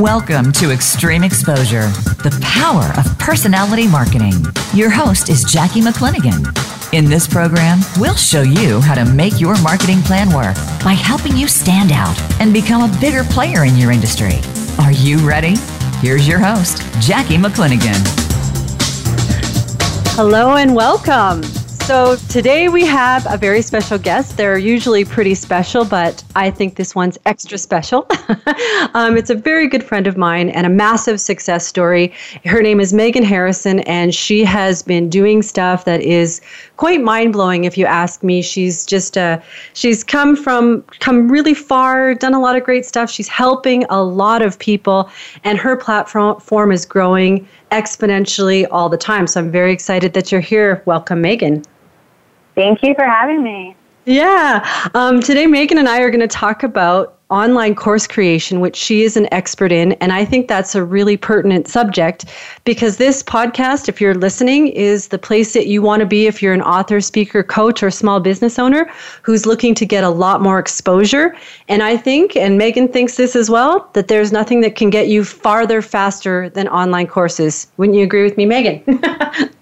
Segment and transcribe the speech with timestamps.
[0.00, 1.86] Welcome to Extreme Exposure,
[2.24, 4.32] the power of personality marketing.
[4.74, 6.44] Your host is Jackie McClinigan.
[6.92, 11.36] In this program, we'll show you how to make your marketing plan work by helping
[11.36, 14.40] you stand out and become a bigger player in your industry.
[14.80, 15.54] Are you ready?
[16.00, 18.02] Here's your host, Jackie McClinigan.
[20.16, 21.42] Hello and welcome.
[21.92, 24.38] So, today we have a very special guest.
[24.38, 28.06] They're usually pretty special, but I think this one's extra special.
[28.94, 32.14] um, it's a very good friend of mine and a massive success story.
[32.46, 36.40] Her name is Megan Harrison, and she has been doing stuff that is
[36.78, 38.40] quite mind blowing, if you ask me.
[38.40, 39.38] She's just uh,
[39.74, 43.10] she's come from come really far, done a lot of great stuff.
[43.10, 45.10] She's helping a lot of people,
[45.44, 49.26] and her platform is growing exponentially all the time.
[49.26, 50.82] So I'm very excited that you're here.
[50.86, 51.62] Welcome, Megan.
[52.54, 53.76] Thank you for having me.
[54.04, 54.88] Yeah.
[54.94, 59.02] Um, today, Megan and I are going to talk about online course creation, which she
[59.02, 59.92] is an expert in.
[59.94, 62.26] And I think that's a really pertinent subject
[62.64, 66.42] because this podcast, if you're listening, is the place that you want to be if
[66.42, 68.90] you're an author, speaker, coach, or small business owner
[69.22, 71.34] who's looking to get a lot more exposure.
[71.68, 75.08] And I think, and Megan thinks this as well, that there's nothing that can get
[75.08, 77.68] you farther faster than online courses.
[77.78, 78.82] Wouldn't you agree with me, Megan?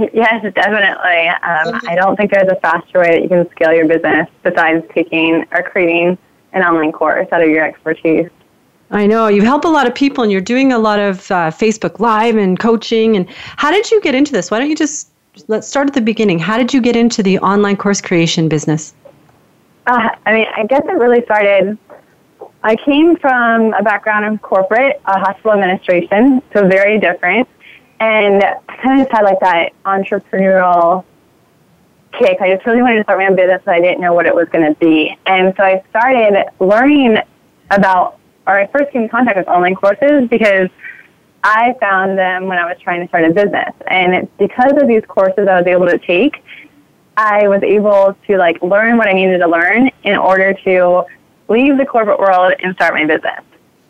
[0.14, 1.28] Yes, definitely.
[1.28, 4.84] Um, I don't think there's a faster way that you can scale your business besides
[4.94, 6.16] taking or creating
[6.52, 8.28] an online course out of your expertise.
[8.90, 11.50] I know you help a lot of people, and you're doing a lot of uh,
[11.50, 13.16] Facebook Live and coaching.
[13.16, 14.50] And how did you get into this?
[14.50, 15.10] Why don't you just
[15.48, 16.38] let's start at the beginning?
[16.38, 18.94] How did you get into the online course creation business?
[19.86, 21.78] Uh, I mean, I guess it really started.
[22.62, 27.48] I came from a background in corporate uh, hospital administration, so very different
[28.00, 31.04] and I kind of just had like that entrepreneurial
[32.12, 32.40] kick.
[32.40, 34.34] I just really wanted to start my own business, but I didn't know what it
[34.34, 35.16] was going to be.
[35.26, 37.18] And so I started learning
[37.70, 40.70] about, or I first came in contact with online courses because
[41.44, 43.74] I found them when I was trying to start a business.
[43.86, 46.42] And it's because of these courses I was able to take,
[47.16, 51.04] I was able to like learn what I needed to learn in order to
[51.48, 53.40] leave the corporate world and start my business.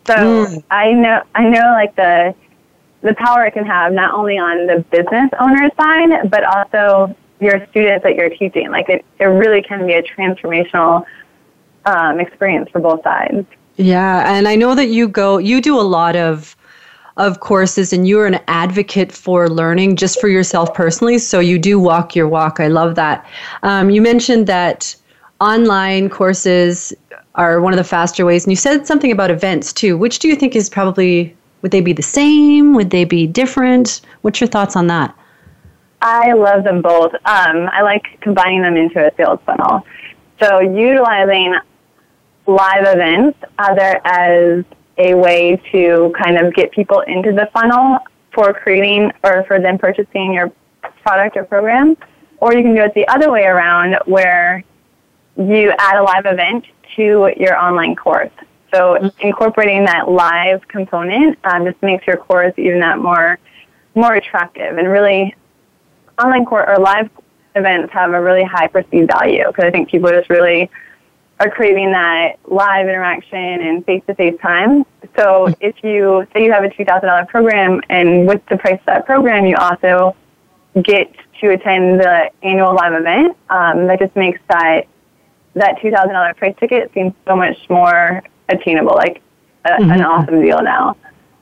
[0.05, 0.63] So mm.
[0.69, 2.35] I know, I know like the,
[3.01, 7.65] the power it can have not only on the business owner's side, but also your
[7.67, 8.69] students that you're teaching.
[8.69, 11.05] Like it, it really can be a transformational
[11.85, 13.45] um, experience for both sides.
[13.77, 16.55] Yeah, and I know that you go, you do a lot of
[17.17, 21.77] of courses and you're an advocate for learning just for yourself personally so you do
[21.77, 23.25] walk your walk i love that
[23.63, 24.95] um, you mentioned that
[25.41, 26.93] online courses
[27.35, 30.29] are one of the faster ways and you said something about events too which do
[30.29, 32.73] you think is probably would they be the same?
[32.73, 34.01] Would they be different?
[34.21, 35.15] What's your thoughts on that?
[36.01, 37.13] I love them both.
[37.13, 39.85] Um, I like combining them into a sales funnel.
[40.39, 41.55] So utilizing
[42.47, 44.65] live events either as
[44.97, 47.99] a way to kind of get people into the funnel
[48.33, 50.51] for creating or for them purchasing your
[51.03, 51.95] product or program,
[52.37, 54.63] or you can do it the other way around where
[55.37, 58.31] you add a live event to your online course.
[58.73, 63.37] So incorporating that live component um, just makes your course even that more
[63.93, 65.35] more attractive and really
[66.17, 67.09] online course or live
[67.55, 70.69] events have a really high perceived value because I think people just really
[71.41, 74.85] are craving that live interaction and face-to-face time.
[75.17, 79.05] So if you say you have a $2,000 program and with the price of that
[79.05, 80.15] program, you also
[80.83, 84.87] get to attend the annual live event, um, that just makes that
[85.53, 89.21] that $2,000 price ticket seem so much more attainable, like
[89.65, 89.91] a, mm-hmm.
[89.91, 90.95] an awesome deal now.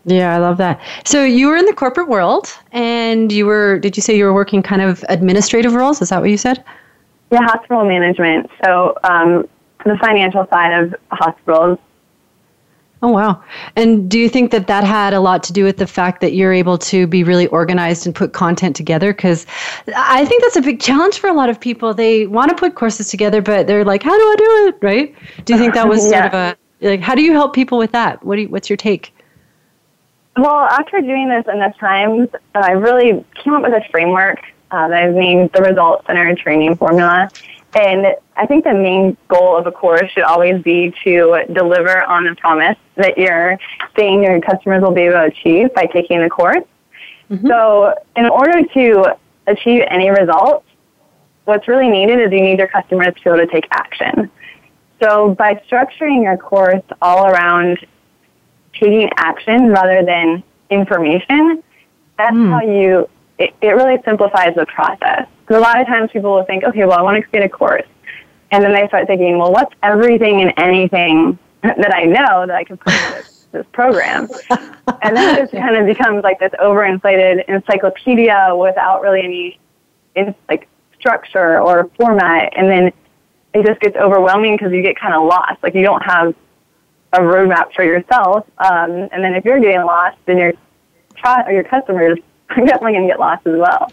[0.05, 0.79] Yeah, I love that.
[1.05, 3.79] So you were in the corporate world, and you were.
[3.79, 6.01] Did you say you were working kind of administrative roles?
[6.01, 6.63] Is that what you said?
[7.31, 8.49] Yeah, hospital management.
[8.63, 9.47] So um,
[9.85, 11.77] the financial side of hospitals.
[13.01, 13.41] Oh wow!
[13.75, 16.33] And do you think that that had a lot to do with the fact that
[16.33, 19.13] you're able to be really organized and put content together?
[19.13, 19.45] Because
[19.95, 21.93] I think that's a big challenge for a lot of people.
[21.93, 25.45] They want to put courses together, but they're like, "How do I do it?" Right?
[25.45, 26.23] Do you think that was yeah.
[26.23, 28.23] sort of a like, how do you help people with that?
[28.23, 29.13] What do you, what's your take?
[30.37, 34.39] Well, after doing this enough times, I really came up with a framework
[34.71, 37.29] uh, that I've named the Results Center Training Formula.
[37.75, 42.23] And I think the main goal of a course should always be to deliver on
[42.23, 43.59] the promise that you're
[43.95, 46.63] saying your customers will be able to achieve by taking the course.
[47.29, 47.47] Mm-hmm.
[47.47, 50.65] So, in order to achieve any results,
[51.45, 54.31] what's really needed is you need your customers to be able to take action.
[55.01, 57.79] So, by structuring your course all around
[58.73, 61.63] taking action rather than information,
[62.17, 62.49] that's mm.
[62.49, 65.27] how you, it, it really simplifies the process.
[65.41, 67.49] Because a lot of times people will think, okay, well, I want to create a
[67.49, 67.87] course.
[68.51, 72.63] And then they start thinking, well, what's everything and anything that I know that I
[72.63, 74.27] can put in this, this program?
[75.01, 79.59] and then it just kind of becomes like this overinflated encyclopedia without really any
[80.15, 80.67] in, like
[80.99, 82.53] structure or format.
[82.55, 82.91] And then
[83.53, 85.61] it just gets overwhelming because you get kind of lost.
[85.63, 86.35] Like you don't have
[87.13, 88.45] a roadmap for yourself.
[88.57, 90.53] Um, and then if you're getting lost, then your
[91.25, 92.17] or your customers
[92.49, 93.91] are definitely going to get lost as well.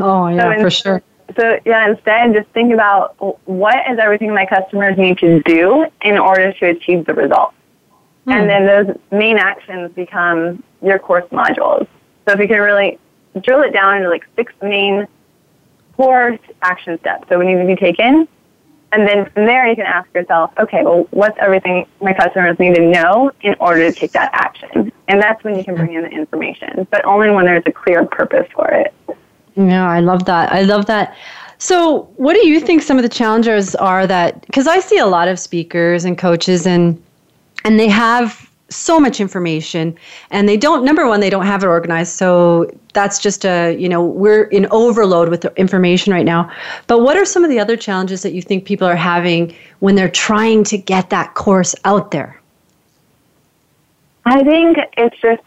[0.00, 1.02] Oh yeah, so for sure.
[1.36, 3.16] So yeah, instead just think about
[3.46, 7.54] what is everything my customers need to do in order to achieve the result.
[8.24, 8.32] Hmm.
[8.32, 11.86] And then those main actions become your course modules.
[12.26, 12.98] So if you can really
[13.42, 15.06] drill it down into like six main
[15.96, 18.28] core action steps that would need to be taken,
[18.94, 22.76] and then from there, you can ask yourself, okay, well, what's everything my customers need
[22.76, 24.92] to know in order to take that action?
[25.08, 28.06] And that's when you can bring in the information, but only when there's a clear
[28.06, 28.94] purpose for it.
[29.56, 30.52] Yeah, I love that.
[30.52, 31.16] I love that.
[31.58, 35.06] So, what do you think some of the challenges are that because I see a
[35.06, 37.02] lot of speakers and coaches and
[37.64, 38.43] and they have
[38.74, 39.96] so much information
[40.30, 43.88] and they don't number one they don't have it organized so that's just a you
[43.88, 46.50] know we're in overload with information right now.
[46.86, 49.94] But what are some of the other challenges that you think people are having when
[49.94, 52.40] they're trying to get that course out there?
[54.24, 55.42] I think it's just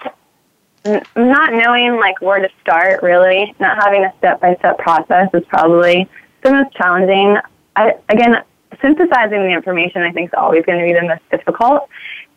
[1.15, 3.55] not knowing like where to start really.
[3.59, 6.07] Not having a step-by-step process is probably
[6.43, 7.37] the most challenging.
[7.75, 8.43] I, again
[8.81, 11.89] synthesizing the information i think is always going to be the most difficult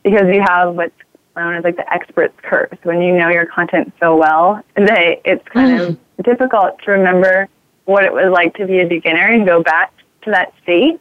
[0.03, 0.95] because you have what's
[1.37, 2.77] known as like the expert's curse.
[2.83, 5.99] When you know your content so well, that it's kind of mm.
[6.25, 7.49] difficult to remember
[7.85, 9.93] what it was like to be a beginner and go back
[10.23, 11.01] to that state.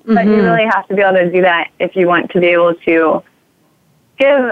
[0.00, 0.14] Mm-hmm.
[0.14, 0.44] But you mm-hmm.
[0.44, 3.22] really have to be able to do that if you want to be able to
[4.18, 4.50] give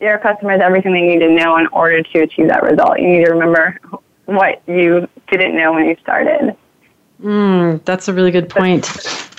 [0.00, 2.98] your customers everything they need to know in order to achieve that result.
[2.98, 3.78] You need to remember
[4.26, 6.56] what you didn't know when you started.
[7.22, 8.84] Mm, that's a really good point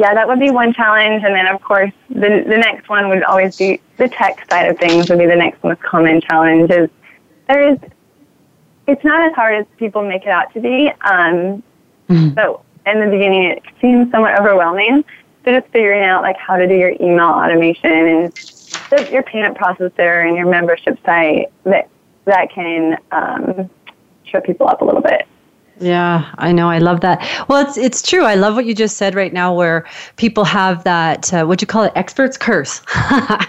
[0.00, 1.22] yeah, that would be one challenge.
[1.24, 4.78] And then, of course, the, the next one would always be the tech side of
[4.78, 6.88] things would be the next most common challenge is
[7.46, 7.78] there is,
[8.86, 10.88] it's not as hard as people make it out to be.
[11.02, 11.62] Um,
[12.08, 12.32] mm-hmm.
[12.34, 15.04] So in the beginning, it seems somewhat overwhelming.
[15.44, 18.32] So just figuring out like how to do your email automation and
[18.88, 21.90] the, your payment processor and your membership site that,
[22.24, 23.68] that can um,
[24.24, 25.28] show people up a little bit.
[25.80, 26.68] Yeah, I know.
[26.68, 27.18] I love that.
[27.48, 28.24] Well, it's it's true.
[28.24, 29.86] I love what you just said right now, where
[30.16, 32.82] people have that uh, what you call it, expert's curse.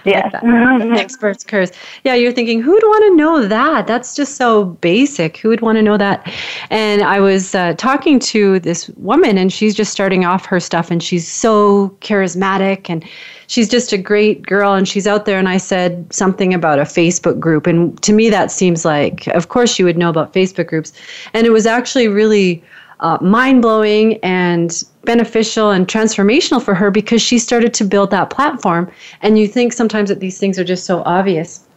[0.06, 1.72] yeah, like expert's curse.
[2.06, 3.86] Yeah, you're thinking, who'd want to know that?
[3.86, 5.38] That's just so basic.
[5.38, 6.34] Who would want to know that?
[6.70, 10.90] And I was uh, talking to this woman, and she's just starting off her stuff,
[10.90, 13.04] and she's so charismatic and
[13.52, 16.84] she's just a great girl and she's out there and I said something about a
[16.84, 20.68] Facebook group and to me that seems like of course you would know about Facebook
[20.68, 20.94] groups.
[21.34, 22.64] And it was actually really
[23.02, 28.30] uh, mind blowing and beneficial and transformational for her because she started to build that
[28.30, 28.90] platform.
[29.22, 31.68] And you think sometimes that these things are just so obvious.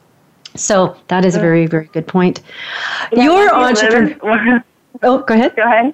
[0.55, 2.41] So that is a very very good point.
[3.11, 4.63] Yeah, your entrepreneur
[5.03, 5.57] oh go ahead.
[5.57, 5.93] Go ahead.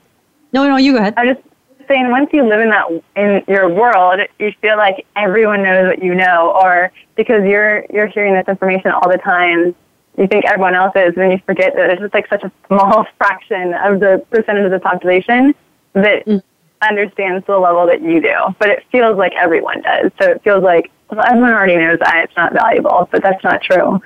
[0.53, 1.15] No no you go ahead.
[1.17, 1.50] I just
[1.91, 6.03] saying once you live in that in your world, you feel like everyone knows what
[6.03, 9.75] you know, or because you're you're hearing this information all the time,
[10.17, 13.07] you think everyone else is, and you forget that it's just like such a small
[13.19, 15.55] fraction of the percentage of the population
[15.95, 16.43] that mm.
[16.89, 18.35] understands the level that you do.
[18.59, 20.13] But it feels like everyone does.
[20.21, 23.63] So it feels like well, everyone already knows that it's not valuable, but that's not
[23.63, 24.01] true.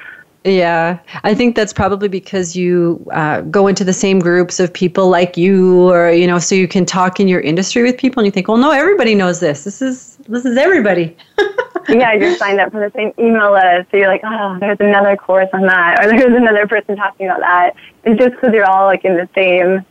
[0.45, 5.09] Yeah, I think that's probably because you uh, go into the same groups of people
[5.09, 8.27] like you, or you know, so you can talk in your industry with people, and
[8.27, 9.65] you think, well, no, everybody knows this.
[9.65, 11.17] This is this is everybody.
[11.89, 15.17] yeah, you're signed up for the same email list, so you're like, oh, there's another
[15.17, 17.75] course on that, or there's another person talking about that.
[18.05, 19.83] It's just because you're all like in the same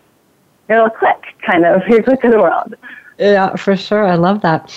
[0.69, 2.75] little click, kind of your click of the world.
[3.17, 4.05] Yeah, for sure.
[4.05, 4.69] I love that.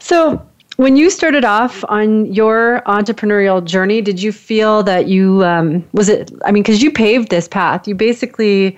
[0.00, 5.86] So when you started off on your entrepreneurial journey, did you feel that you um,
[5.92, 6.32] was it?
[6.44, 7.86] I mean, because you paved this path.
[7.86, 8.76] You basically,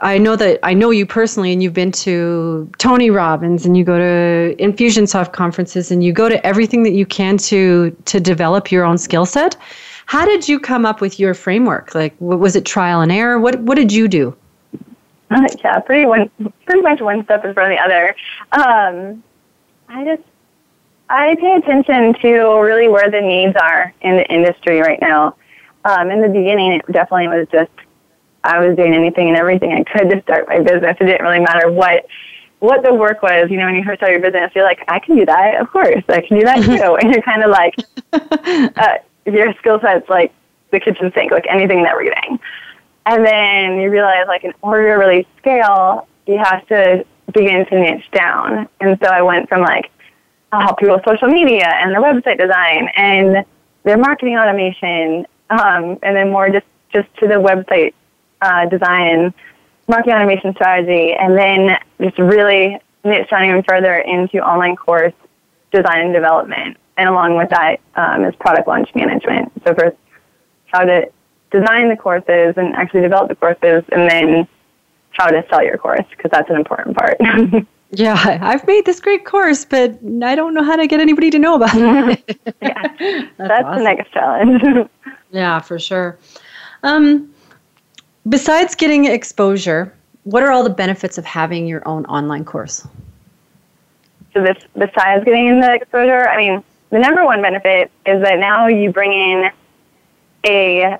[0.00, 3.84] I know that I know you personally, and you've been to Tony Robbins, and you
[3.84, 8.72] go to Infusionsoft conferences, and you go to everything that you can to to develop
[8.72, 9.56] your own skill set.
[10.06, 11.94] How did you come up with your framework?
[11.94, 13.38] Like, was it trial and error?
[13.38, 14.34] What What did you do?
[15.64, 16.30] yeah, pretty one,
[16.64, 18.14] pretty much one step in front of the other.
[18.52, 19.22] Um,
[19.88, 20.22] I just
[21.08, 25.36] I pay attention to really where the needs are in the industry right now.
[25.84, 27.70] Um, in the beginning, it definitely was just
[28.42, 30.96] I was doing anything and everything I could to start my business.
[31.00, 32.06] It didn't really matter what
[32.60, 33.50] what the work was.
[33.50, 35.60] You know, when you first start your business, you're like, I can do that.
[35.60, 36.96] Of course, I can do that too.
[37.00, 37.74] and you're kind of like,
[38.76, 40.32] uh, your skill set's like
[40.70, 42.38] the kitchen sink, like anything that we're getting.
[43.04, 47.78] And then you realize, like, in order to really scale, you have to begin to
[47.78, 48.68] niche down.
[48.80, 49.90] And so I went from like,
[50.52, 53.44] I'll help people with social media and their website design and
[53.82, 57.94] their marketing automation, um, and then more just, just to the website
[58.40, 59.32] uh, design,
[59.88, 65.14] marketing automation strategy, and then just really niche down even further into online course
[65.72, 66.76] design and development.
[66.96, 69.52] And along with that um, is product launch management.
[69.64, 69.96] So first,
[70.66, 71.10] how to
[71.50, 74.48] design the courses and actually develop the courses, and then
[75.10, 77.18] how to sell your course because that's an important part.
[77.90, 81.38] yeah, I've made this great course, but I don't know how to get anybody to
[81.38, 82.54] know about it.
[82.62, 83.78] yeah, that's, that's awesome.
[83.78, 84.90] the next challenge.
[85.30, 86.18] yeah, for sure.
[86.82, 87.32] Um,
[88.28, 92.86] besides getting exposure, what are all the benefits of having your own online course?
[94.34, 98.66] So this, besides getting the exposure, I mean, the number one benefit is that now
[98.66, 99.50] you bring in
[100.44, 100.98] a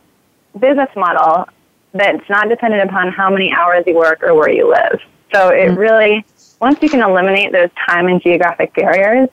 [0.59, 1.47] business model
[1.93, 5.00] that's not dependent upon how many hours you work or where you live.
[5.33, 5.78] So it mm-hmm.
[5.78, 6.26] really,
[6.61, 9.29] once you can eliminate those time and geographic barriers,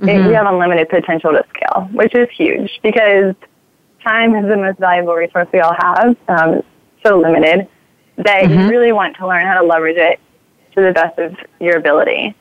[0.00, 0.08] mm-hmm.
[0.08, 3.34] it, we have unlimited potential to scale, which is huge because
[4.02, 6.16] time is the most valuable resource we all have.
[6.28, 6.62] Um,
[7.04, 7.68] so limited
[8.16, 8.60] that mm-hmm.
[8.60, 10.20] you really want to learn how to leverage it
[10.74, 12.34] to the best of your ability.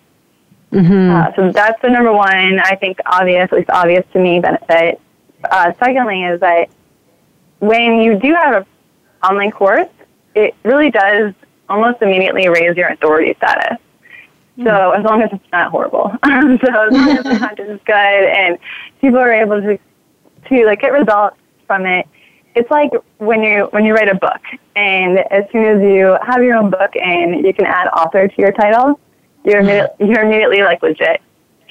[0.72, 1.12] Mm-hmm.
[1.12, 5.00] Uh, so that's the number one, I think, obvious, at least obvious to me, benefit.
[5.44, 6.70] Uh, secondly, is that
[7.60, 8.66] when you do have an
[9.24, 9.90] online course,
[10.36, 11.34] it really does
[11.70, 13.78] almost immediately raise your authority status.
[14.64, 17.94] So as long as it's not horrible, so as long as the content is good
[17.94, 18.58] and
[19.02, 19.78] people are able to
[20.50, 21.38] to like get results
[21.68, 22.08] from it,
[22.56, 24.42] it's like when you when you write a book,
[24.76, 28.36] and as soon as you have your own book and you can add author to
[28.42, 29.00] your title,
[29.46, 31.22] you're immediately, you're immediately like legit.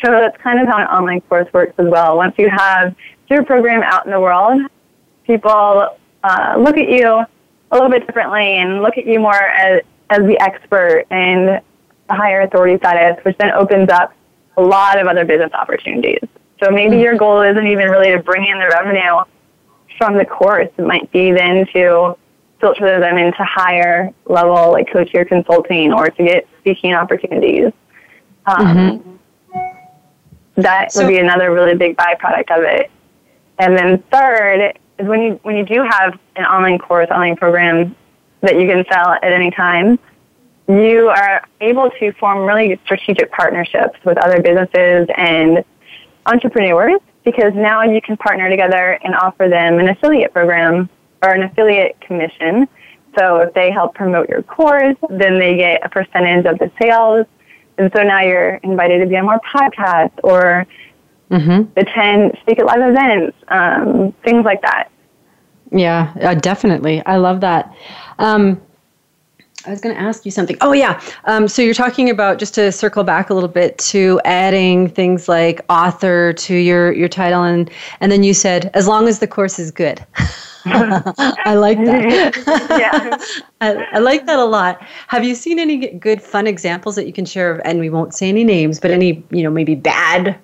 [0.05, 2.17] So that's kind of how an online course works as well.
[2.17, 2.95] Once you have
[3.29, 4.61] your program out in the world,
[5.27, 7.25] people uh, look at you
[7.71, 11.61] a little bit differently and look at you more as as the expert and
[12.09, 14.13] the higher authority status, which then opens up
[14.57, 16.21] a lot of other business opportunities.
[16.63, 19.25] So maybe your goal isn't even really to bring in the revenue
[19.99, 20.69] from the course.
[20.79, 22.17] It might be then to
[22.61, 27.73] filter them into higher level, like coach your consulting or to get speaking opportunities.
[28.47, 29.13] Um, mm-hmm.
[30.63, 32.91] That so, would be another really big byproduct of it.
[33.59, 37.95] And then third is when you when you do have an online course, online program
[38.41, 39.99] that you can sell at any time,
[40.69, 45.65] you are able to form really strategic partnerships with other businesses and
[46.27, 50.89] entrepreneurs because now you can partner together and offer them an affiliate program
[51.23, 52.69] or an affiliate commission.
[53.19, 57.27] So if they help promote your course, then they get a percentage of the sales.
[57.79, 60.67] And so now you're invited to be on more podcasts or
[61.31, 61.79] mm-hmm.
[61.79, 64.91] attend, speak at live events, um, things like that.
[65.73, 67.05] Yeah, uh, definitely.
[67.05, 67.75] I love that.
[68.19, 68.61] Um,
[69.67, 70.57] I was going to ask you something.
[70.61, 71.01] Oh, yeah.
[71.25, 75.29] Um, so you're talking about just to circle back a little bit to adding things
[75.29, 77.71] like author to your your title, and
[78.01, 80.05] and then you said as long as the course is good.
[80.69, 82.37] I like that.
[82.71, 83.17] yeah,
[83.61, 84.83] I, I, like that a lot.
[85.09, 87.53] Have you seen any good fun examples that you can share?
[87.53, 90.39] Of, and we won't say any names, but any you know maybe bad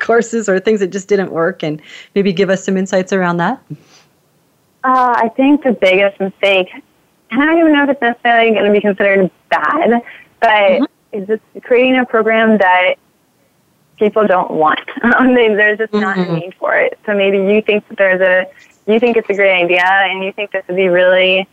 [0.00, 1.80] courses or things that just didn't work, and
[2.14, 3.62] maybe give us some insights around that.
[4.82, 6.68] Uh, I think the biggest mistake
[7.30, 10.02] and I don't even know if it's necessarily going to be considered bad,
[10.40, 10.84] but mm-hmm.
[11.12, 12.96] is this creating a program that
[13.98, 14.80] people don't want?
[15.02, 16.00] there's just mm-hmm.
[16.00, 16.34] not a mm-hmm.
[16.34, 16.98] need for it.
[17.06, 18.46] So maybe you think that there's a,
[18.90, 21.48] you think it's a great idea, and you think this would be really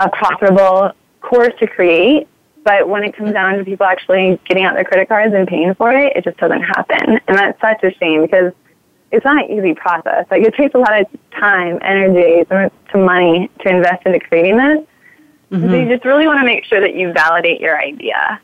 [0.00, 2.28] a profitable course to create.
[2.62, 5.74] But when it comes down to people actually getting out their credit cards and paying
[5.74, 7.20] for it, it just doesn't happen.
[7.26, 8.52] And that's such a shame because
[9.14, 10.26] it's not an easy process.
[10.30, 14.78] Like it takes a lot of time, energy, to money to invest into creating this.
[15.50, 15.70] Mm-hmm.
[15.70, 18.40] So you just really want to make sure that you validate your idea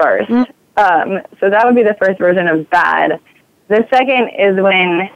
[0.00, 0.82] 1st mm-hmm.
[0.82, 3.20] um, so that would be the first version of bad.
[3.68, 5.10] The second is when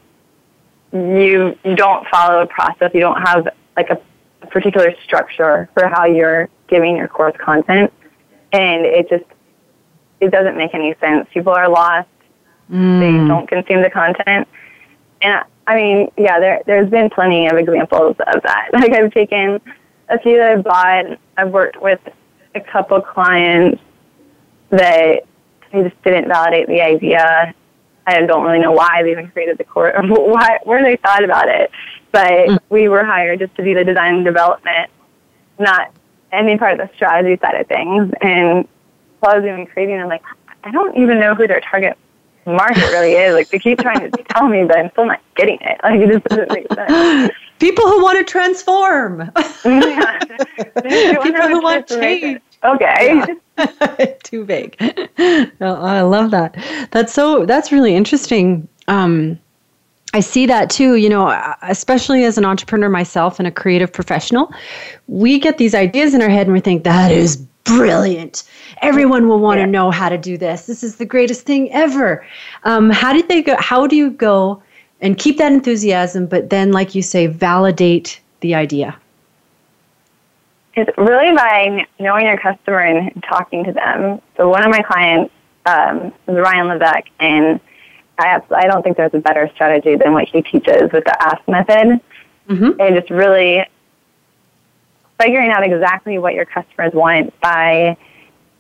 [0.92, 2.90] you you don't follow a process.
[2.94, 4.00] You don't have like a,
[4.42, 7.92] a particular structure for how you're giving your course content,
[8.52, 9.24] and it just
[10.20, 11.28] it doesn't make any sense.
[11.32, 12.08] People are lost.
[12.70, 13.00] Mm.
[13.00, 14.48] They don't consume the content
[15.22, 18.70] and I mean, yeah, there there's been plenty of examples of that.
[18.72, 19.60] Like I've taken
[20.08, 21.18] a few that I've bought.
[21.36, 22.00] I've worked with
[22.54, 23.80] a couple clients
[24.70, 25.24] that
[25.72, 27.54] they just didn't validate the idea.
[28.06, 31.24] I don't really know why they even created the course, or why where they thought
[31.24, 31.70] about it.
[32.12, 32.58] But mm.
[32.70, 34.90] we were hired just to do the design and development,
[35.58, 35.92] not
[36.32, 38.10] any part of the strategy side of things.
[38.22, 38.66] And
[39.20, 40.22] while I was doing creating, I'm like,
[40.64, 41.98] I don't even know who their target
[42.48, 43.34] market really is.
[43.34, 45.80] Like they keep trying to tell me, but I'm still not getting it.
[45.82, 47.32] Like it just doesn't make sense.
[47.58, 49.32] People who want to transform.
[49.64, 50.18] yeah.
[51.22, 52.40] People who want change.
[52.62, 53.20] Okay.
[53.58, 54.06] Yeah.
[54.22, 54.76] Too big.
[55.60, 56.56] No, I love that.
[56.92, 57.44] That's so.
[57.46, 58.68] That's really interesting.
[58.86, 59.40] Um,
[60.14, 61.28] I see that too, you know,
[61.62, 64.52] especially as an entrepreneur myself and a creative professional,
[65.06, 68.44] we get these ideas in our head and we think that is brilliant.
[68.82, 69.66] Everyone will want yeah.
[69.66, 70.66] to know how to do this.
[70.66, 72.26] This is the greatest thing ever.
[72.64, 73.56] Um, how did they go?
[73.58, 74.62] How do you go
[75.00, 78.98] and keep that enthusiasm, but then, like you say, validate the idea?
[80.74, 84.20] It's really by knowing your customer and talking to them.
[84.36, 85.32] So one of my clients
[85.66, 87.60] um, is Ryan Levesque, and
[88.18, 91.46] I, I don't think there's a better strategy than what he teaches with the ask
[91.48, 92.00] method.
[92.48, 92.80] Mm-hmm.
[92.80, 93.64] And just really
[95.20, 97.96] figuring out exactly what your customers want by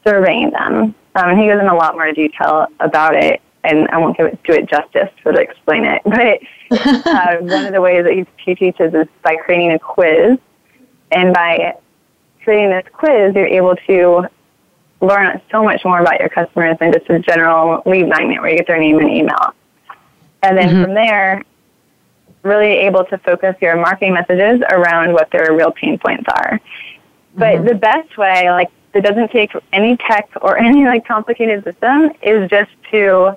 [0.06, 0.94] surveying them.
[1.14, 4.26] Um, and he goes in a lot more detail about it, and I won't give
[4.26, 6.02] it, do it justice to explain it.
[6.70, 10.38] But uh, one of the ways that he teaches is by creating a quiz.
[11.10, 11.76] And by
[12.44, 14.28] creating this quiz, you're able to
[15.00, 18.58] learn so much more about your customers than just a general lead magnet where you
[18.58, 19.54] get their name and email.
[20.42, 20.82] And then mm-hmm.
[20.82, 21.42] from there,
[22.48, 26.60] really able to focus your marketing messages around what their real pain points are.
[27.34, 27.66] But mm-hmm.
[27.66, 32.48] the best way, like, it doesn't take any tech or any like complicated system, is
[32.50, 33.36] just to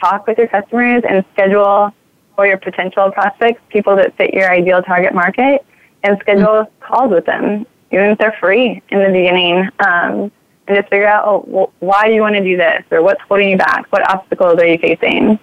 [0.00, 1.92] talk with your customers and schedule
[2.36, 5.64] or your potential prospects, people that fit your ideal target market,
[6.04, 6.84] and schedule mm-hmm.
[6.84, 9.68] calls with them, even if they're free in the beginning.
[9.80, 10.30] Um,
[10.68, 13.20] and just figure out, oh, well, why do you want to do this, or what's
[13.22, 13.90] holding you back?
[13.90, 15.38] What obstacles are you facing?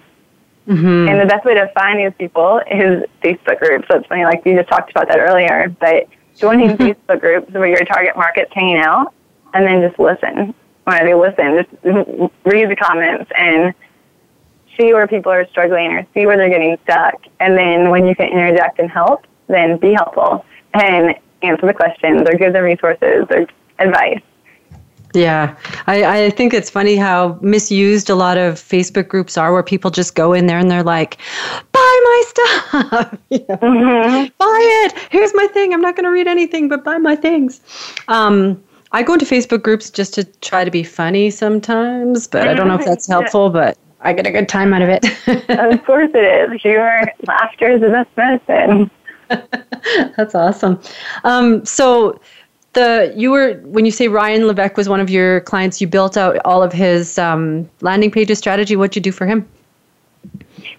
[0.66, 1.08] Mm-hmm.
[1.08, 3.86] And the best way to find these people is Facebook groups.
[3.88, 7.68] So it's funny, like you just talked about that earlier, but joining Facebook groups where
[7.68, 9.14] your target market's hanging out,
[9.54, 10.54] and then just listen.
[10.84, 13.74] When they listen, just read the comments and
[14.76, 17.14] see where people are struggling or see where they're getting stuck.
[17.40, 22.22] And then when you can interject and help, then be helpful and answer the questions
[22.22, 23.46] or give them resources or
[23.78, 24.20] advice.
[25.16, 29.62] Yeah, I, I think it's funny how misused a lot of Facebook groups are, where
[29.62, 31.16] people just go in there and they're like,
[31.72, 34.26] "Buy my stuff, mm-hmm.
[34.38, 34.94] buy it.
[35.10, 35.72] Here's my thing.
[35.72, 37.60] I'm not going to read anything, but buy my things."
[38.08, 42.54] Um, I go into Facebook groups just to try to be funny sometimes, but I
[42.54, 43.48] don't know if that's helpful.
[43.48, 45.04] But I get a good time out of it.
[45.48, 46.60] of course, it is.
[46.60, 48.90] Humor, laughter is the best medicine.
[50.16, 50.80] that's awesome.
[51.24, 52.20] Um, so
[52.76, 56.16] the you were when you say Ryan Levesque was one of your clients, you built
[56.16, 58.76] out all of his um, landing pages strategy.
[58.76, 59.48] What'd you do for him?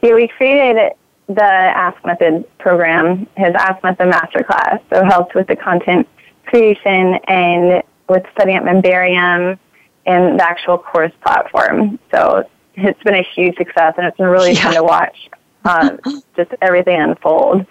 [0.01, 0.93] Yeah, we created
[1.27, 4.79] the Ask Method program, his Ask Method masterclass.
[4.89, 6.07] So helped with the content
[6.45, 9.59] creation and with setting up Memberium
[10.05, 11.99] and the actual course platform.
[12.11, 14.63] So it's been a huge success, and it's been really yeah.
[14.63, 15.29] fun to watch
[15.65, 15.99] um,
[16.35, 17.65] just everything unfold.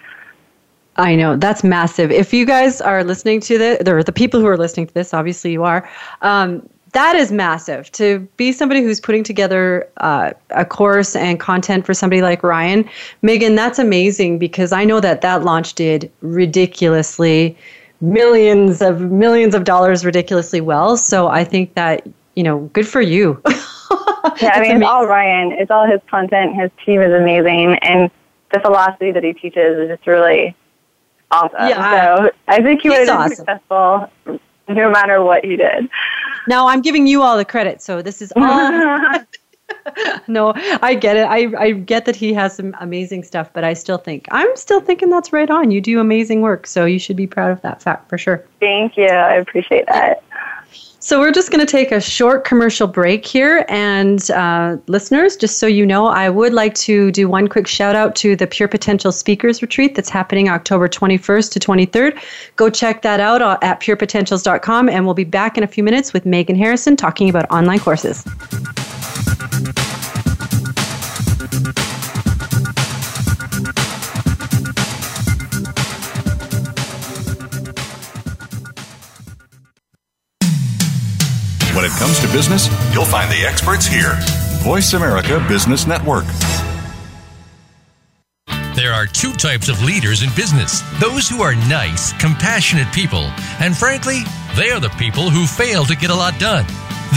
[0.97, 2.11] I know that's massive.
[2.11, 5.13] If you guys are listening to this, or the people who are listening to this,
[5.13, 5.87] obviously you are.
[6.21, 11.85] Um, that is massive to be somebody who's putting together uh, a course and content
[11.85, 12.89] for somebody like Ryan.
[13.21, 17.57] Megan, that's amazing because I know that that launch did ridiculously
[17.99, 20.97] millions of millions of dollars ridiculously well.
[20.97, 22.07] So I think that
[22.37, 23.41] you know, good for you.
[23.47, 24.77] yeah, I mean, amazing.
[24.77, 25.51] it's all Ryan.
[25.53, 26.55] It's all his content.
[26.55, 28.11] His team is amazing, and
[28.53, 30.55] the philosophy that he teaches is just really
[31.31, 31.67] awesome.
[31.67, 32.15] Yeah.
[32.15, 33.35] So I think he been awesome.
[33.35, 34.09] successful
[34.67, 35.89] no matter what he did.
[36.47, 39.19] Now I'm giving you all the credit, so this is all.
[40.27, 41.27] no, I get it.
[41.27, 44.81] I, I get that he has some amazing stuff, but I still think I'm still
[44.81, 45.71] thinking that's right on.
[45.71, 48.43] You do amazing work, so you should be proud of that fact for sure.
[48.59, 49.07] Thank you.
[49.07, 50.23] I appreciate that.
[51.07, 53.65] So, we're just going to take a short commercial break here.
[53.69, 57.95] And uh, listeners, just so you know, I would like to do one quick shout
[57.95, 62.21] out to the Pure Potential Speakers Retreat that's happening October 21st to 23rd.
[62.57, 64.89] Go check that out at purepotentials.com.
[64.89, 68.25] And we'll be back in a few minutes with Megan Harrison talking about online courses.
[81.97, 84.15] Comes to business, you'll find the experts here.
[84.61, 86.25] Voice America Business Network.
[88.75, 93.75] There are two types of leaders in business those who are nice, compassionate people, and
[93.75, 94.21] frankly,
[94.55, 96.65] they are the people who fail to get a lot done.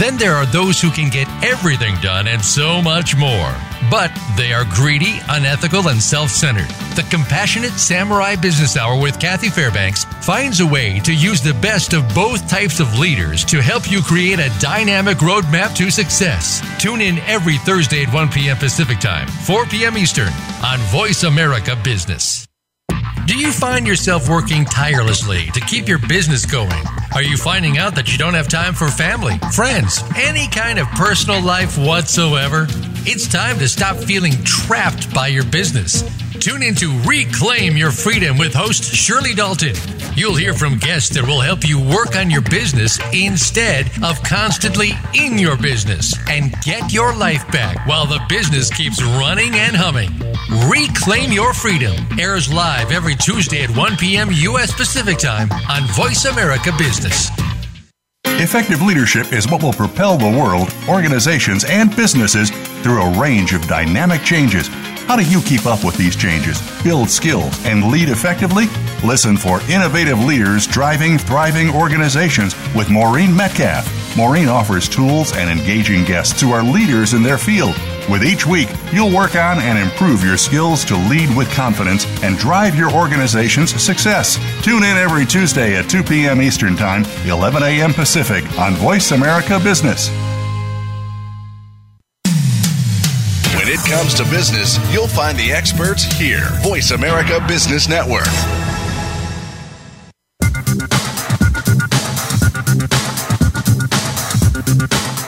[0.01, 3.53] Then there are those who can get everything done and so much more.
[3.91, 6.69] But they are greedy, unethical, and self centered.
[6.95, 11.93] The Compassionate Samurai Business Hour with Kathy Fairbanks finds a way to use the best
[11.93, 16.63] of both types of leaders to help you create a dynamic roadmap to success.
[16.81, 18.57] Tune in every Thursday at 1 p.m.
[18.57, 19.99] Pacific Time, 4 p.m.
[19.99, 20.33] Eastern
[20.65, 22.47] on Voice America Business.
[23.31, 26.83] Do you find yourself working tirelessly to keep your business going?
[27.15, 30.85] Are you finding out that you don't have time for family, friends, any kind of
[30.89, 32.67] personal life whatsoever?
[33.05, 36.03] It's time to stop feeling trapped by your business.
[36.41, 39.75] Tune in to Reclaim Your Freedom with host Shirley Dalton.
[40.15, 44.93] You'll hear from guests that will help you work on your business instead of constantly
[45.13, 50.09] in your business and get your life back while the business keeps running and humming.
[50.67, 54.29] Reclaim Your Freedom airs live every Tuesday at 1 p.m.
[54.31, 54.73] U.S.
[54.73, 57.29] Pacific Time on Voice America Business.
[58.25, 62.49] Effective leadership is what will propel the world, organizations, and businesses
[62.81, 64.71] through a range of dynamic changes.
[65.07, 68.65] How do you keep up with these changes, build skills, and lead effectively?
[69.03, 73.85] Listen for innovative leaders driving thriving organizations with Maureen Metcalf.
[74.15, 77.75] Maureen offers tools and engaging guests who are leaders in their field.
[78.09, 82.37] With each week, you'll work on and improve your skills to lead with confidence and
[82.37, 84.37] drive your organization's success.
[84.63, 86.41] Tune in every Tuesday at 2 p.m.
[86.41, 87.93] Eastern Time, 11 a.m.
[87.93, 90.09] Pacific on Voice America Business.
[93.91, 96.47] Comes to business, you'll find the experts here.
[96.63, 98.25] Voice America Business Network.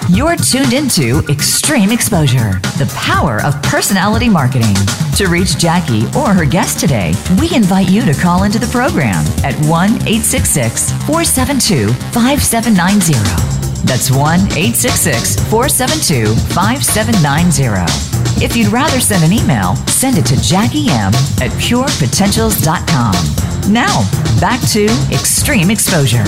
[0.09, 4.75] You're tuned into Extreme Exposure, the power of personality marketing.
[5.17, 9.25] To reach Jackie or her guest today, we invite you to call into the program
[9.43, 13.62] at 1 866 472 5790.
[13.83, 18.43] That's 1 866 472 5790.
[18.43, 23.71] If you'd rather send an email, send it to Jackie M at purepotentials.com.
[23.71, 26.23] Now, back to Extreme Exposure.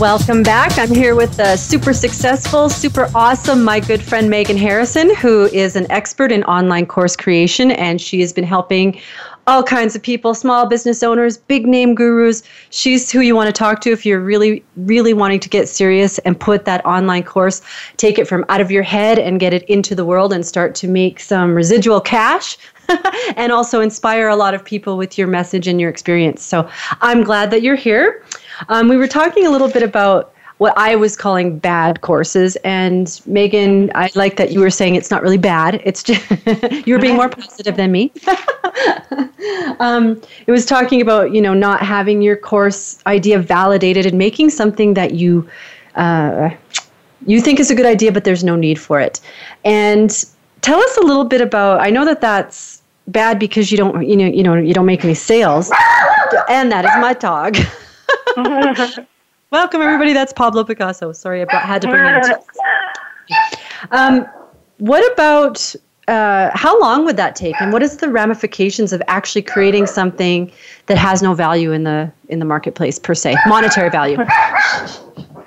[0.00, 0.78] Welcome back.
[0.78, 5.76] I'm here with the super successful, super awesome, my good friend Megan Harrison, who is
[5.76, 8.98] an expert in online course creation, and she has been helping
[9.50, 12.44] all kinds of people, small business owners, big name gurus.
[12.70, 16.18] She's who you want to talk to if you're really, really wanting to get serious
[16.20, 17.60] and put that online course,
[17.96, 20.76] take it from out of your head and get it into the world and start
[20.76, 22.56] to make some residual cash.
[23.36, 26.42] and also inspire a lot of people with your message and your experience.
[26.42, 26.68] So
[27.00, 28.24] I'm glad that you're here.
[28.68, 32.54] Um, we were talking a little bit about what I was calling bad courses.
[32.56, 35.80] And Megan, I like that you were saying it's not really bad.
[35.86, 36.22] It's just
[36.86, 38.12] you were being more positive than me.
[39.80, 44.50] um, it was talking about you know not having your course idea validated and making
[44.50, 45.48] something that you
[45.94, 46.50] uh,
[47.26, 49.18] you think is a good idea, but there's no need for it.
[49.64, 50.10] And
[50.60, 51.80] tell us a little bit about.
[51.80, 55.06] I know that that's bad because you don't you know you know you don't make
[55.06, 55.72] any sales,
[56.50, 57.56] and that is my dog.
[59.50, 60.12] Welcome, everybody.
[60.12, 61.10] That's Pablo Picasso.
[61.10, 62.44] Sorry, I had to bring it.
[63.92, 64.26] Um,
[64.76, 65.74] what about
[66.06, 70.52] uh, how long would that take, and what is the ramifications of actually creating something
[70.86, 74.18] that has no value in the in the marketplace per se, monetary value?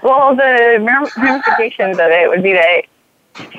[0.02, 0.80] Well, the
[1.16, 2.82] ramifications of it would be that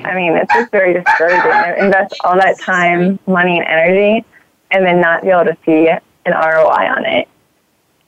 [0.03, 1.83] I mean, it's just very discouraging.
[1.83, 4.25] Invest all that time, money, and energy,
[4.71, 7.29] and then not be able to see an ROI on it.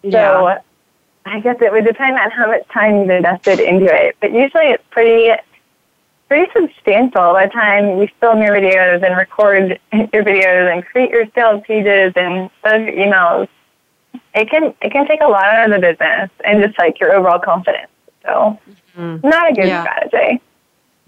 [0.03, 0.59] So yeah.
[1.29, 4.15] I guess it would depend on how much time you've invested into it.
[4.19, 5.31] But usually it's pretty
[6.27, 9.79] pretty substantial by the time you film your videos and record
[10.13, 13.47] your videos and create your sales pages and send your emails.
[14.33, 17.13] It can it can take a lot out of the business and just like your
[17.13, 17.91] overall confidence.
[18.23, 18.59] So
[18.97, 19.27] mm-hmm.
[19.27, 19.83] not a good yeah.
[19.83, 20.41] strategy.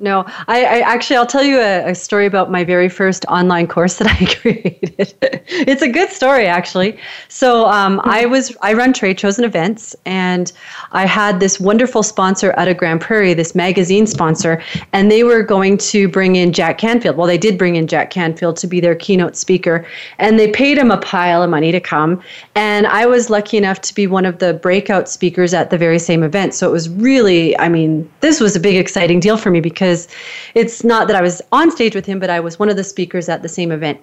[0.02, 3.68] No, I, I, actually I'll tell you a, a, story about my very first online
[3.68, 5.14] course that I created.
[5.50, 6.98] it's a good story actually.
[7.28, 10.54] So um, I was I run trade shows and events, and
[10.94, 15.44] I had this wonderful sponsor out of Grande Prairie, this magazine sponsor, and they were
[15.44, 17.18] going to bring in Jack Canfield.
[17.18, 19.86] Well, they did bring in Jack Canfield to be their keynote speaker,
[20.18, 22.24] and they paid him a pile of money to come.
[22.56, 26.00] And I was lucky enough to be one of the breakout speakers at the very
[26.00, 26.54] same event.
[26.54, 29.89] So it was really, I mean, this was a big exciting deal for me because
[29.90, 30.08] because
[30.54, 32.84] it's not that I was on stage with him, but I was one of the
[32.84, 34.00] speakers at the same event.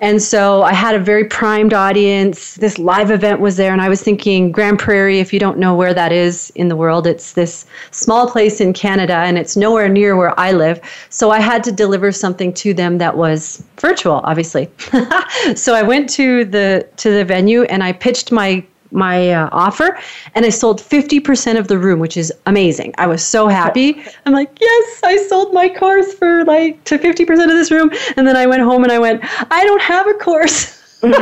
[0.00, 2.54] And so I had a very primed audience.
[2.54, 5.74] This live event was there, and I was thinking Grande Prairie, if you don't know
[5.74, 9.88] where that is in the world, it's this small place in Canada, and it's nowhere
[9.88, 10.80] near where I live.
[11.10, 14.70] So I had to deliver something to them that was virtual, obviously.
[15.54, 19.98] so I went to the to the venue and I pitched my my uh, offer
[20.34, 22.94] and I sold 50% of the room, which is amazing.
[22.98, 24.02] I was so happy.
[24.26, 27.90] I'm like, yes, I sold my course for like to 50% of this room.
[28.16, 30.98] And then I went home and I went, I don't have a course.
[31.00, 31.14] so you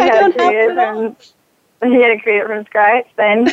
[0.00, 1.16] had, to create from,
[1.82, 3.48] you had to create it from scratch then.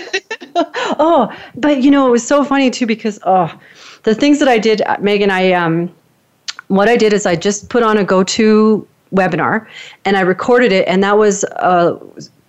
[0.99, 3.53] oh, but you know, it was so funny too because, oh,
[4.03, 5.93] the things that I did, uh, Megan, I, um,
[6.67, 9.65] what I did is I just put on a go-to webinar
[10.05, 11.97] and I recorded it and that was uh,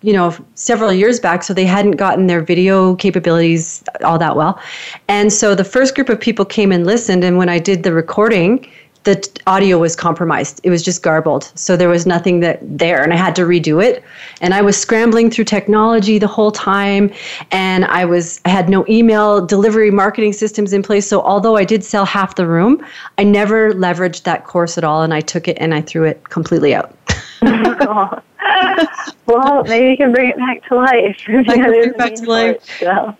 [0.02, 4.60] you know several years back so they hadn't gotten their video capabilities all that well.
[5.08, 7.92] And so the first group of people came and listened and when I did the
[7.92, 8.70] recording
[9.04, 10.60] the audio was compromised.
[10.64, 11.52] It was just garbled.
[11.54, 14.02] So there was nothing that there and I had to redo it.
[14.40, 17.12] And I was scrambling through technology the whole time
[17.50, 21.06] and I was I had no email delivery marketing systems in place.
[21.06, 22.84] So although I did sell half the room,
[23.18, 26.28] I never leveraged that course at all and I took it and I threw it
[26.30, 26.96] completely out.
[27.86, 28.18] Oh,
[29.26, 31.16] well, maybe you can bring it back to life.
[31.28, 32.78] I can bring it back to life.
[32.78, 33.16] So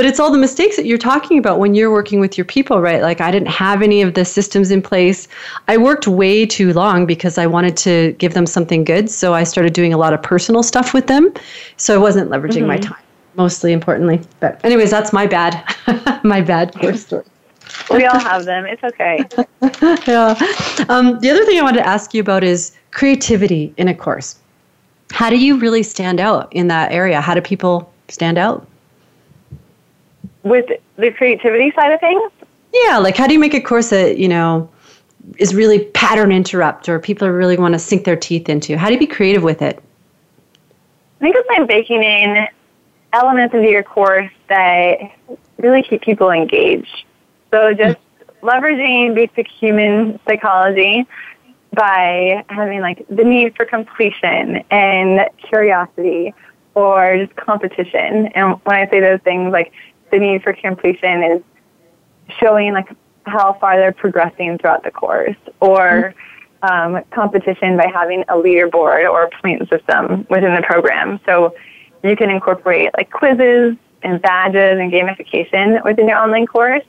[0.00, 2.80] but it's all the mistakes that you're talking about when you're working with your people,
[2.80, 3.02] right?
[3.02, 5.28] Like I didn't have any of the systems in place.
[5.68, 9.10] I worked way too long because I wanted to give them something good.
[9.10, 11.30] So I started doing a lot of personal stuff with them.
[11.76, 12.68] So I wasn't leveraging mm-hmm.
[12.68, 13.02] my time,
[13.34, 14.22] mostly importantly.
[14.40, 15.62] But anyways, that's my bad,
[16.24, 17.26] my bad course story.
[17.90, 18.64] we all have them.
[18.64, 19.18] It's okay.
[20.10, 20.34] yeah.
[20.88, 24.38] Um, the other thing I wanted to ask you about is creativity in a course.
[25.10, 27.20] How do you really stand out in that area?
[27.20, 28.66] How do people stand out?
[30.42, 32.30] With the creativity side of things?
[32.72, 34.70] Yeah, like how do you make a course that, you know,
[35.38, 38.78] is really pattern interrupt or people really want to sink their teeth into?
[38.78, 39.82] How do you be creative with it?
[41.20, 42.46] I think it's by baking in
[43.12, 44.98] elements into your course that
[45.58, 47.04] really keep people engaged.
[47.50, 47.98] So just
[48.42, 51.06] leveraging basic human psychology
[51.72, 56.34] by having like the need for completion and curiosity
[56.74, 58.28] or just competition.
[58.28, 59.72] And when I say those things, like
[60.10, 61.42] the need for completion is
[62.38, 62.88] showing like
[63.26, 66.14] how far they're progressing throughout the course or
[66.62, 71.20] um, competition by having a leaderboard or a point system within the program.
[71.26, 71.54] So
[72.02, 76.84] you can incorporate like quizzes and badges and gamification within your online course.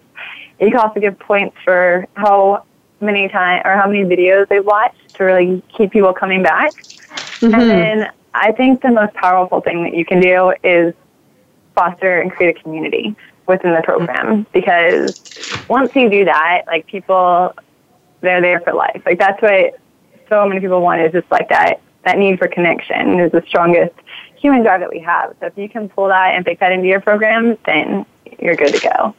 [0.60, 2.64] You can also give points for how
[3.00, 6.72] many times or how many videos they've watched to really keep people coming back.
[6.74, 7.54] Mm-hmm.
[7.54, 10.94] And then I think the most powerful thing that you can do is
[11.76, 13.16] foster and create a community
[13.48, 15.22] within the program because
[15.68, 17.54] once you do that, like people,
[18.22, 19.02] they're there for life.
[19.06, 19.80] Like that's what
[20.30, 23.94] so many people want is just like that, that need for connection is the strongest
[24.38, 25.36] human drive that we have.
[25.40, 28.06] So if you can pull that and bake that into your program, then
[28.40, 29.16] you're good to go.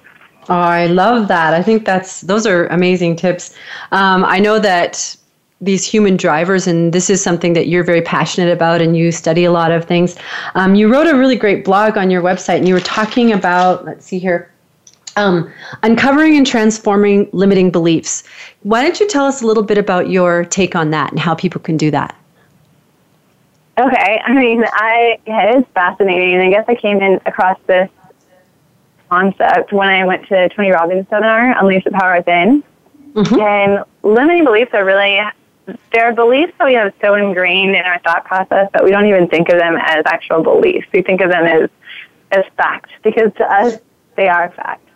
[0.49, 1.55] Oh, I love that.
[1.55, 3.55] I think that's those are amazing tips.
[3.93, 5.17] Um, I know that
[5.63, 9.45] these human drivers, and this is something that you're very passionate about, and you study
[9.45, 10.17] a lot of things.
[10.57, 13.85] Um, you wrote a really great blog on your website, and you were talking about,
[13.85, 14.51] let's see here,
[15.17, 15.51] um,
[15.85, 18.25] uncovering and transforming limiting beliefs.
[18.63, 21.35] Why don't you tell us a little bit about your take on that and how
[21.35, 22.17] people can do that?
[23.79, 26.35] Okay, I mean, I yeah, it is fascinating.
[26.35, 27.89] And I guess I came in across this
[29.09, 32.65] concept when I went to Tony Robbins' seminar, Unleash the Power Within.
[33.15, 33.41] Mm-hmm.
[33.41, 35.21] And limiting beliefs are really
[35.93, 39.07] there are beliefs that we have so ingrained in our thought process that we don't
[39.07, 40.87] even think of them as actual beliefs.
[40.93, 41.71] We think of them as
[42.31, 43.79] as fact because to us
[44.17, 44.87] they are fact.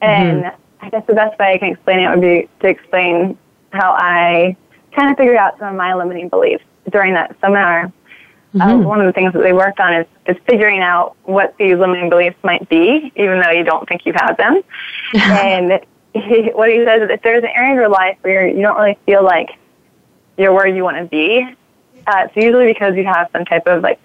[0.00, 0.84] And mm-hmm.
[0.84, 3.38] I guess the best way I can explain it would be to explain
[3.70, 4.56] how I
[4.92, 7.84] kind of figured out some of my limiting beliefs during that seminar.
[7.84, 8.60] Uh, mm-hmm.
[8.62, 11.76] Uh, one of the things that they worked on is, is figuring out what these
[11.76, 14.60] limiting beliefs might be, even though you don't think you have them.
[15.14, 15.80] and
[16.14, 18.76] he, what he says is if there's an area of your life where you don't
[18.76, 19.50] really feel like
[20.40, 21.46] you're where you want to be,
[22.06, 24.00] uh, it's usually because you have some type of like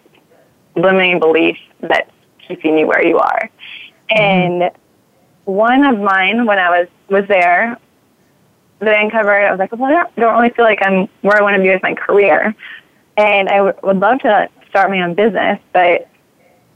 [0.75, 2.11] limiting belief that's
[2.45, 3.49] keeping you where you are.
[4.11, 4.21] Mm-hmm.
[4.21, 4.71] And
[5.45, 7.77] one of mine, when I was was there,
[8.79, 11.37] that I uncovered, I was like, well, I don't, don't really feel like I'm where
[11.37, 12.53] I want to be with my career,
[13.15, 16.09] and I w- would love to start my own business, but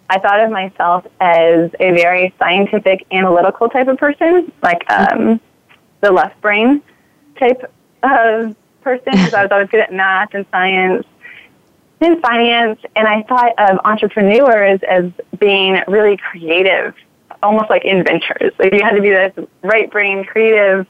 [0.10, 5.40] I thought of myself as a very scientific, analytical type of person, like um,
[6.02, 6.82] the left brain
[7.38, 11.06] type of person because I was always good at math and science
[12.02, 12.80] and finance.
[12.96, 16.96] And I thought of entrepreneurs as being really creative
[17.42, 18.54] almost like inventors.
[18.60, 20.86] Like you had to be this right brain, creative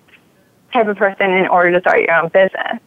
[0.74, 2.80] type of person in order to start your own business.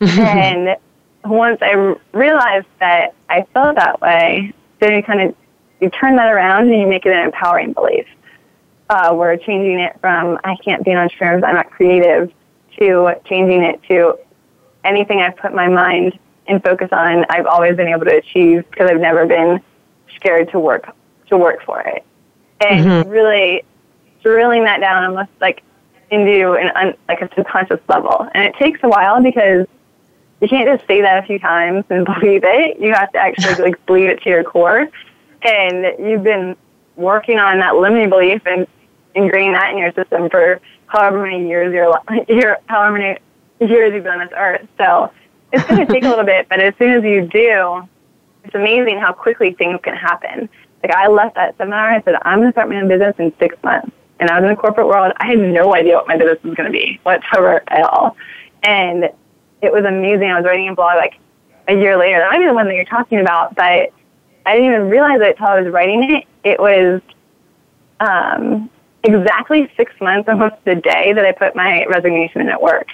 [0.18, 0.76] and
[1.24, 5.34] once I realized that I felt that way, then you kind of
[5.80, 8.06] you turn that around and you make it an empowering belief.
[8.88, 12.32] Uh, we're changing it from I can't be an entrepreneur, because I'm not creative,
[12.78, 14.18] to changing it to
[14.86, 18.90] anything I've put my mind and focus on, I've always been able to achieve because
[18.90, 19.60] I've never been
[20.14, 20.94] scared to work
[21.28, 22.04] to work for it.
[22.60, 23.08] And mm-hmm.
[23.08, 23.64] really
[24.22, 25.62] drilling that down almost like
[26.10, 28.28] into an un, like a subconscious level.
[28.34, 29.66] And it takes a while because
[30.40, 32.80] you can't just say that a few times and believe it.
[32.80, 34.88] You have to actually like believe it to your core.
[35.42, 36.56] And you've been
[36.96, 38.66] working on that limiting belief and
[39.14, 43.18] ingraining that in your system for however many years you're, you're however many
[43.60, 44.66] years you've been on this earth.
[44.78, 45.10] So
[45.52, 47.88] it's going to take a little bit, but as soon as you do,
[48.44, 50.48] it's amazing how quickly things can happen.
[50.82, 53.32] Like I left that seminar, I said, I'm going to start my own business in
[53.38, 53.90] six months.
[54.18, 55.12] And I was in the corporate world.
[55.18, 58.16] I had no idea what my business was going to be whatsoever at all.
[58.62, 59.04] And
[59.62, 60.30] it was amazing.
[60.30, 61.18] I was writing a blog like
[61.68, 62.18] a year later.
[62.18, 63.92] That might be the one that you're talking about, but
[64.46, 66.24] I didn't even realize it until I was writing it.
[66.44, 67.00] It was
[68.00, 68.70] um,
[69.02, 72.88] exactly six months, almost the day that I put my resignation in at work.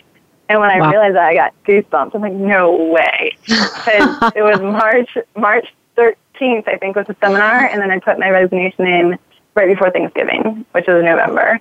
[0.53, 0.85] And when wow.
[0.85, 2.15] I realized that, I got goosebumps.
[2.15, 3.35] I'm like, no way.
[3.47, 8.19] Because it was March, March 13th, I think, was the seminar, and then I put
[8.19, 9.19] my resignation in
[9.55, 11.59] right before Thanksgiving, which is November.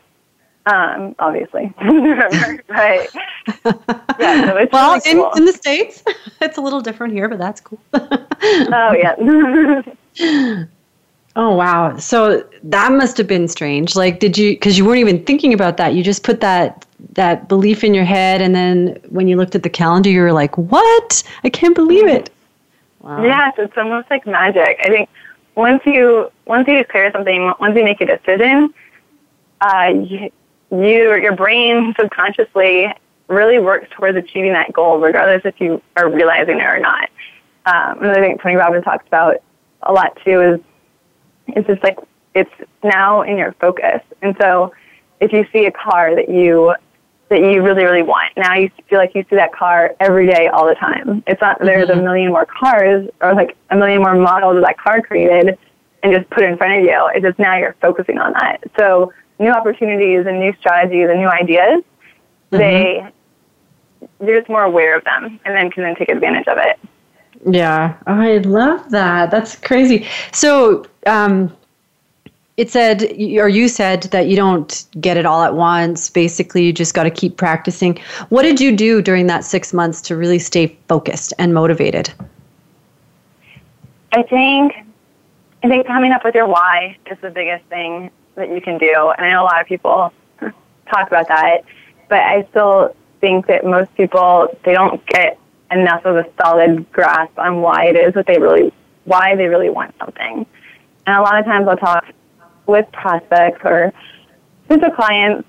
[0.65, 3.10] Um, obviously, November, right?
[4.19, 5.32] Yeah, so it's well, really cool.
[5.32, 6.04] in, in the states,
[6.41, 7.80] it's a little different here, but that's cool.
[7.93, 9.15] oh yeah.
[11.36, 11.97] Oh wow.
[11.97, 13.95] So that must have been strange.
[13.95, 15.95] Like did you cuz you weren't even thinking about that.
[15.95, 19.63] You just put that that belief in your head and then when you looked at
[19.63, 21.23] the calendar you were like, "What?
[21.43, 22.29] I can't believe it."
[23.01, 23.23] Wow.
[23.23, 24.79] Yes, it's almost like magic.
[24.83, 25.09] I think
[25.55, 28.73] once you once you declare something, once you make a decision,
[29.61, 30.31] uh, you,
[30.71, 32.87] you your brain subconsciously
[33.27, 37.09] really works towards achieving that goal, regardless if you are realizing it or not.
[37.65, 39.37] Um, and I think Tony Robbins talks about
[39.83, 40.59] a lot too is
[41.47, 41.97] it's just like
[42.33, 42.51] it's
[42.83, 44.01] now in your focus.
[44.21, 44.73] And so
[45.19, 46.75] if you see a car that you
[47.32, 48.36] that you really, really want.
[48.36, 51.24] Now you feel like you see that car every day, all the time.
[51.28, 52.00] It's not there's mm-hmm.
[52.00, 55.58] a million more cars or like a million more models of that car created
[56.04, 57.10] and just put it in front of you.
[57.15, 58.58] It's just now you're focusing on that.
[58.78, 61.84] So new opportunities and new strategies and new ideas,
[62.52, 62.58] mm-hmm.
[62.58, 63.08] they
[64.20, 66.80] you're just more aware of them and then can then take advantage of it.
[67.50, 69.32] Yeah, oh, I love that.
[69.32, 70.06] That's crazy.
[70.34, 71.56] So, um,
[72.57, 76.09] it said, or you said that you don't get it all at once.
[76.09, 77.97] Basically, you just got to keep practicing.
[78.29, 82.13] What did you do during that six months to really stay focused and motivated?
[84.11, 84.73] I think,
[85.63, 89.13] I think coming up with your why is the biggest thing that you can do.
[89.17, 90.11] And I know a lot of people
[90.89, 91.63] talk about that,
[92.09, 95.39] but I still think that most people they don't get
[95.71, 98.73] enough of a solid grasp on why it is that they really
[99.05, 100.45] why they really want something.
[101.07, 102.05] And a lot of times I'll talk
[102.71, 103.93] with prospects or
[104.67, 105.47] potential clients.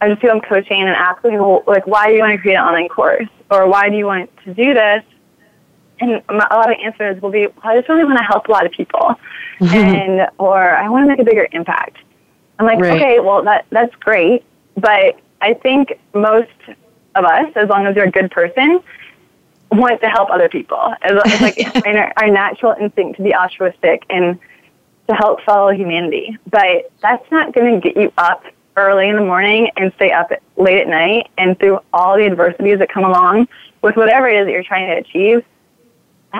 [0.00, 2.62] I just feel I'm coaching and asking, like, why do you want to create an
[2.62, 5.04] online course, or why do you want to do this?
[6.00, 8.50] And a lot of answers will be, well, I just really want to help a
[8.50, 9.14] lot of people,
[9.60, 9.64] mm-hmm.
[9.74, 11.98] and or I want to make a bigger impact.
[12.58, 13.00] I'm like, right.
[13.00, 14.44] okay, well that that's great,
[14.76, 16.48] but I think most
[17.14, 18.80] of us, as long as you're a good person,
[19.72, 20.94] want to help other people.
[21.02, 24.38] It's like our, our natural instinct to be altruistic and
[25.10, 26.38] to help fellow humanity.
[26.48, 28.44] But that's not going to get you up
[28.76, 32.78] early in the morning and stay up late at night and through all the adversities
[32.78, 33.48] that come along
[33.82, 35.44] with whatever it is that you're trying to achieve.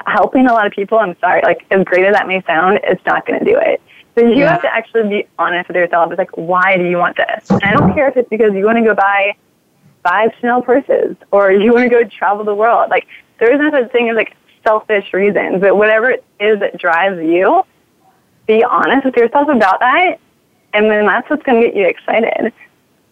[0.06, 3.04] Helping a lot of people, I'm sorry, like as great as that may sound, it's
[3.04, 3.82] not going to do it.
[4.14, 4.52] So you yeah.
[4.52, 6.12] have to actually be honest with yourself.
[6.12, 7.50] It's like, why do you want this?
[7.50, 9.34] And I don't care if it's because you want to go buy
[10.04, 12.88] five Chanel purses or you want to go travel the world.
[12.90, 16.78] Like there is no such thing as like selfish reasons, but whatever it is that
[16.78, 17.64] drives you,
[18.50, 20.18] be honest with yourself about that,
[20.72, 22.52] and then that's what's going to get you excited.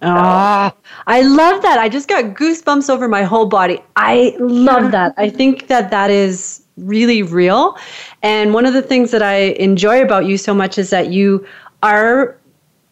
[0.01, 1.79] Ah, oh, I love that.
[1.79, 3.81] I just got goosebumps over my whole body.
[3.97, 5.15] I love that.
[5.17, 7.77] I think that that is really real.
[8.23, 11.45] And one of the things that I enjoy about you so much is that you
[11.83, 12.38] are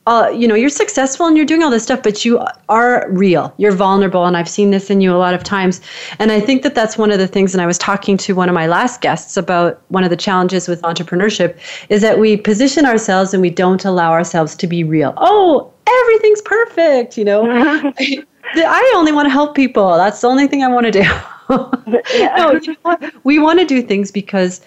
[0.06, 3.52] uh, you know, you're successful and you're doing all this stuff, but you are real.
[3.56, 4.24] You're vulnerable.
[4.24, 5.80] And I've seen this in you a lot of times.
[6.20, 7.54] And I think that that's one of the things.
[7.54, 10.68] And I was talking to one of my last guests about one of the challenges
[10.68, 11.58] with entrepreneurship
[11.88, 15.12] is that we position ourselves and we don't allow ourselves to be real.
[15.16, 17.18] Oh, everything's perfect.
[17.18, 17.50] You know,
[18.54, 19.96] I only want to help people.
[19.96, 21.04] That's the only thing I want to do.
[21.48, 24.60] no, you know we want to do things because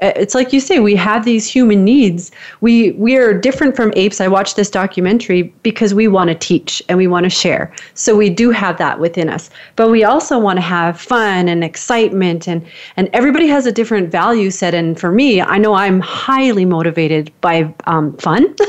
[0.00, 2.30] it's like you say we have these human needs.
[2.60, 4.20] We we are different from apes.
[4.20, 7.72] I watched this documentary because we want to teach and we want to share.
[7.94, 9.50] So we do have that within us.
[9.76, 12.66] But we also want to have fun and excitement and
[12.96, 14.74] and everybody has a different value set.
[14.74, 18.44] And for me i know i'm highly motivated by um, fun.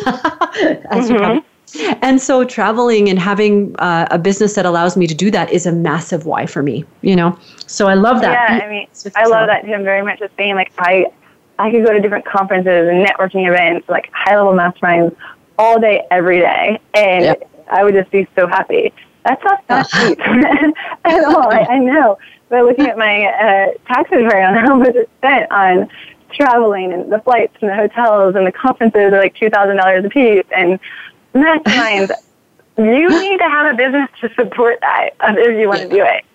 [0.92, 1.36] As mm-hmm.
[1.36, 1.44] you
[2.02, 5.66] and so traveling and having uh, a business that allows me to do that is
[5.66, 7.38] a massive why for me, you know?
[7.68, 8.50] So I love that.
[8.50, 9.74] Yeah, I mean, I love that too.
[9.74, 10.56] I'm very much the same.
[10.56, 11.08] Like I,
[11.60, 15.16] I could go to different conferences and networking events, like high level masterminds
[15.58, 16.80] all day, every day.
[16.94, 17.38] And.
[17.68, 18.94] I would just be so happy.
[19.24, 21.52] That's not, cheap at all.
[21.52, 22.18] I, I know.
[22.50, 25.90] But looking at my uh, taxes right now, how much it's spent on
[26.32, 30.46] traveling and the flights and the hotels and the conferences are like $2,000 a piece.
[30.56, 30.80] And
[31.36, 32.12] masterminds,
[32.78, 36.26] you need to have a business to support that if you want to do it.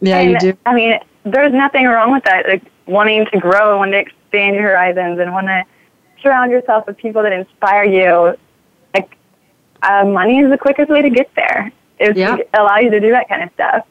[0.00, 0.58] Yeah, and, you do.
[0.66, 2.46] I mean, there's nothing wrong with that.
[2.46, 5.64] Like wanting to grow and wanting to expand your horizons and want to
[6.22, 8.36] surround yourself with people that inspire you.
[8.94, 9.16] Like,
[9.82, 11.72] uh, money is the quickest way to get there.
[11.98, 12.36] It yeah.
[12.54, 13.86] allow you to do that kind of stuff.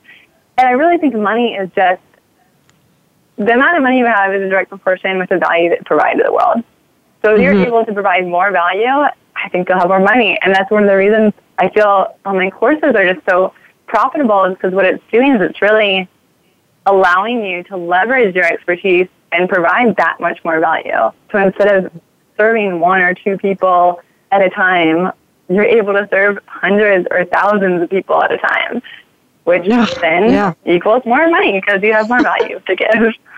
[0.57, 2.01] And I really think money is just
[3.38, 5.86] the amount of money you have is a direct proportion with the value that you
[5.86, 6.64] provide to the world.
[7.24, 7.41] So if mm-hmm.
[7.41, 9.07] you're able to provide more value,
[9.43, 10.39] I think you'll have more money.
[10.41, 13.53] And that's one of the reasons I feel online courses are just so
[13.85, 16.07] profitable is because what it's doing is it's really
[16.85, 21.11] allowing you to leverage your expertise and provide that much more value.
[21.31, 21.91] So instead of
[22.37, 25.11] serving one or two people at a time,
[25.49, 28.81] you're able to serve hundreds or thousands of people at a time,
[29.43, 30.53] which yeah, then yeah.
[30.65, 32.89] equals more money because you have more value to give.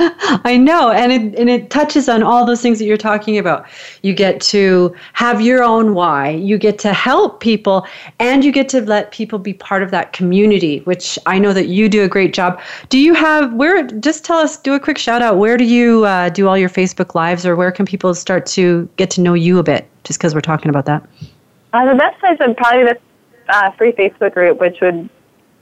[0.44, 3.66] I know, and it and it touches on all those things that you're talking about.
[4.00, 6.30] You get to have your own why.
[6.30, 7.86] You get to help people,
[8.18, 11.66] and you get to let people be part of that community, which I know that
[11.66, 12.60] you do a great job.
[12.88, 13.86] Do you have where?
[13.86, 14.56] Just tell us.
[14.56, 15.36] Do a quick shout out.
[15.36, 18.88] Where do you uh, do all your Facebook lives, or where can people start to
[18.96, 19.86] get to know you a bit?
[20.04, 21.06] Just because we're talking about that.
[21.74, 22.98] Uh, the best place would probably the
[23.50, 25.10] uh, free Facebook group, which would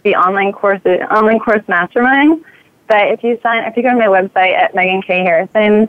[0.04, 0.80] be online course
[1.10, 2.44] online course mastermind.
[2.88, 5.88] But if you sign, if you go to my website at Megan K Harrison,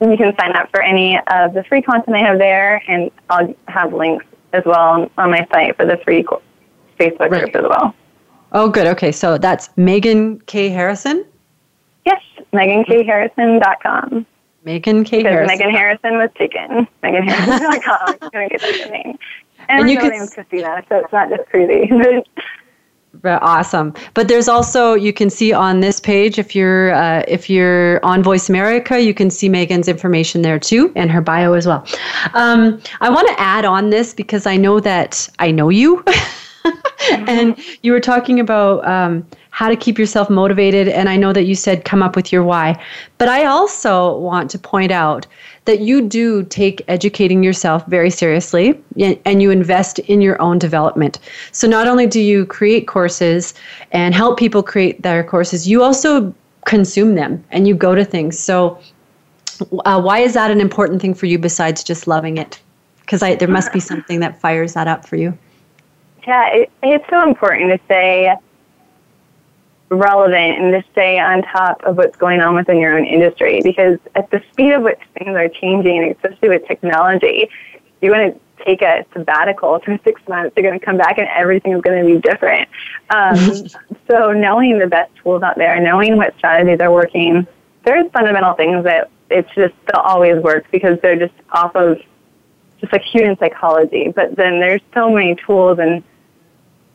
[0.00, 3.54] you can sign up for any of the free content I have there, and I'll
[3.68, 6.24] have links as well on my site for the free
[6.98, 7.42] Facebook right.
[7.42, 7.94] group as well.
[8.52, 8.86] Oh, good.
[8.86, 11.24] Okay, so that's Megan K Harrison.
[12.04, 12.22] Yes,
[12.52, 14.10] MeganKHarrison.com.
[14.10, 14.20] Mm-hmm.
[14.64, 15.58] Megan K because Harrison.
[15.58, 16.88] Megan Harrison was taken.
[17.02, 18.16] MeganHarrison.com.
[18.22, 19.18] I'm going to get that name.
[19.68, 21.92] And, and you name's Christina, so it's not just crazy.
[23.24, 23.92] Awesome.
[24.14, 28.22] But there's also you can see on this page if you're uh, if you're on
[28.22, 31.86] Voice America, you can see Megan's information there too and her bio as well.
[32.34, 36.04] Um, I want to add on this because I know that I know you,
[37.10, 41.44] and you were talking about um, how to keep yourself motivated, and I know that
[41.44, 42.82] you said come up with your why.
[43.18, 45.26] But I also want to point out
[45.66, 48.82] that you do take educating yourself very seriously
[49.24, 51.18] and you invest in your own development.
[51.52, 53.54] So not only do you create courses
[53.92, 56.34] and help people create their courses, you also
[56.64, 58.38] consume them and you go to things.
[58.38, 58.80] So
[59.84, 62.60] uh, why is that an important thing for you besides just loving it?
[63.00, 65.36] Because there must be something that fires that up for you.
[66.26, 68.34] Yeah, it, it's so important to say
[69.90, 73.98] relevant and to stay on top of what's going on within your own industry because
[74.14, 77.50] at the speed of which things are changing, especially with technology,
[78.00, 80.54] you're going to take a sabbatical for six months.
[80.56, 82.68] You're going to come back and everything is going to be different.
[83.10, 83.36] Um,
[84.08, 87.46] so knowing the best tools out there, knowing what strategies are working,
[87.84, 91.98] there's fundamental things that it's just they'll always work because they're just off of
[92.80, 94.12] just like human psychology.
[94.14, 96.02] But then there's so many tools and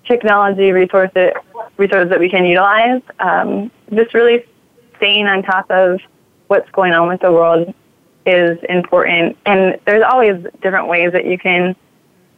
[0.07, 1.31] technology resources
[1.77, 3.01] resources that we can utilize.
[3.19, 4.45] Um, just really
[4.97, 5.99] staying on top of
[6.47, 7.73] what's going on with the world
[8.25, 9.37] is important.
[9.45, 11.75] And there's always different ways that you can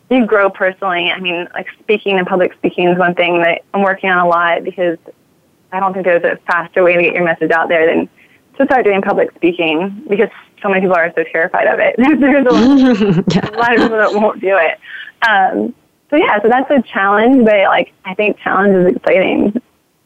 [0.10, 1.12] you grow personally.
[1.12, 4.28] I mean, like speaking and public speaking is one thing that I'm working on a
[4.28, 4.98] lot because
[5.72, 8.10] I don't think there's a faster way to get your message out there than
[8.58, 10.30] to start doing public speaking because
[10.62, 11.96] so many people are so terrified of it.
[12.20, 14.80] there's a lot, a lot of people that won't do it.
[15.28, 15.74] Um,
[16.10, 19.62] so yeah, so that's a challenge, but like I think challenge is exciting.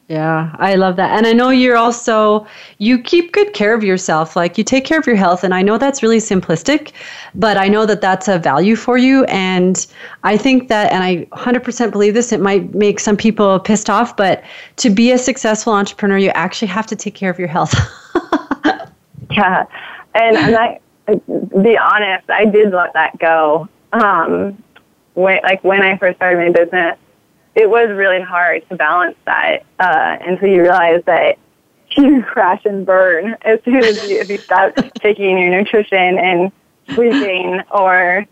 [0.08, 1.16] Yeah, I love that.
[1.16, 2.46] And I know you're also
[2.78, 4.36] you keep good care of yourself.
[4.36, 6.92] Like you take care of your health and I know that's really simplistic,
[7.34, 9.86] but I know that that's a value for you and
[10.24, 14.14] I think that and I 100% believe this it might make some people pissed off,
[14.16, 14.42] but
[14.76, 17.74] to be a successful entrepreneur you actually have to take care of your health.
[19.30, 19.64] yeah.
[20.14, 20.80] And and I
[21.62, 23.66] be honest, I did let that go.
[23.92, 24.62] Um
[25.14, 26.98] when, like when I first started my business,
[27.54, 31.38] it was really hard to balance that uh, until you realize that
[31.96, 36.50] you crash and burn as soon as you, if you stop taking your nutrition and
[36.94, 38.26] sleeping or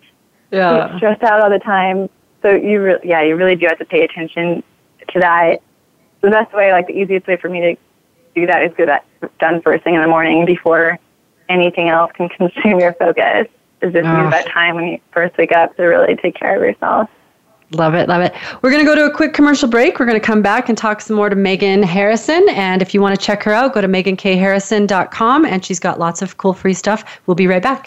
[0.51, 0.97] Yeah.
[0.97, 2.09] stressed out all the time.
[2.43, 4.63] So you, re- yeah, you really do have to pay attention
[5.09, 5.61] to that.
[6.23, 7.77] The best way, like the easiest way for me to
[8.35, 9.05] do that is get that
[9.39, 10.99] done first thing in the morning before
[11.49, 13.47] anything else can consume your focus.
[13.83, 14.31] Is just use oh.
[14.31, 17.09] that time when you first wake up to really take care of yourself.
[17.73, 18.35] Love it, love it.
[18.63, 20.01] We're going to go to a quick commercial break.
[20.01, 22.45] We're going to come back and talk some more to Megan Harrison.
[22.51, 26.21] And if you want to check her out, go to megankharrison.com and she's got lots
[26.21, 27.21] of cool free stuff.
[27.27, 27.87] We'll be right back.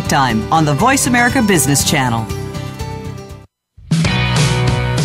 [0.00, 2.41] Time on the Voice America Business Channel.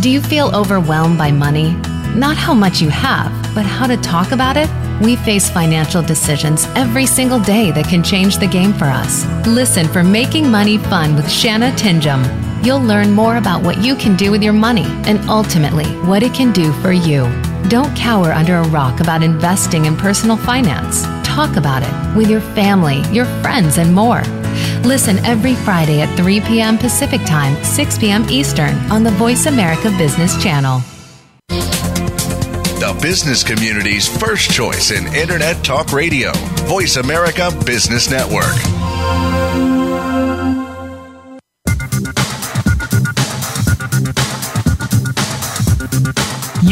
[0.00, 1.72] Do you feel overwhelmed by money?
[2.16, 4.70] Not how much you have, but how to talk about it?
[5.02, 9.26] We face financial decisions every single day that can change the game for us.
[9.46, 12.24] Listen for Making Money Fun with Shanna Tingom.
[12.64, 16.32] You'll learn more about what you can do with your money and ultimately what it
[16.32, 17.24] can do for you.
[17.68, 21.02] Don't cower under a rock about investing in personal finance.
[21.28, 24.22] Talk about it with your family, your friends, and more.
[24.84, 26.78] Listen every Friday at 3 p.m.
[26.78, 28.24] Pacific Time, 6 p.m.
[28.28, 30.80] Eastern on the Voice America Business Channel.
[32.80, 36.32] The business community's first choice in Internet Talk Radio.
[36.64, 38.56] Voice America Business Network.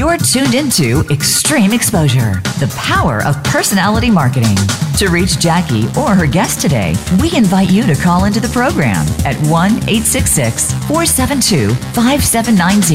[0.09, 4.56] You're tuned into Extreme Exposure, the power of personality marketing.
[4.96, 9.04] To reach Jackie or her guest today, we invite you to call into the program
[9.26, 12.94] at 1 866 472 5790.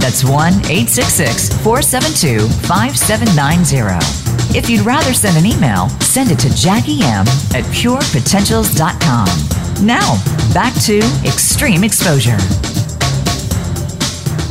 [0.00, 4.56] That's 1 866 472 5790.
[4.56, 9.84] If you'd rather send an email, send it to Jackie M at purepotentials.com.
[9.84, 10.16] Now,
[10.54, 12.38] back to Extreme Exposure.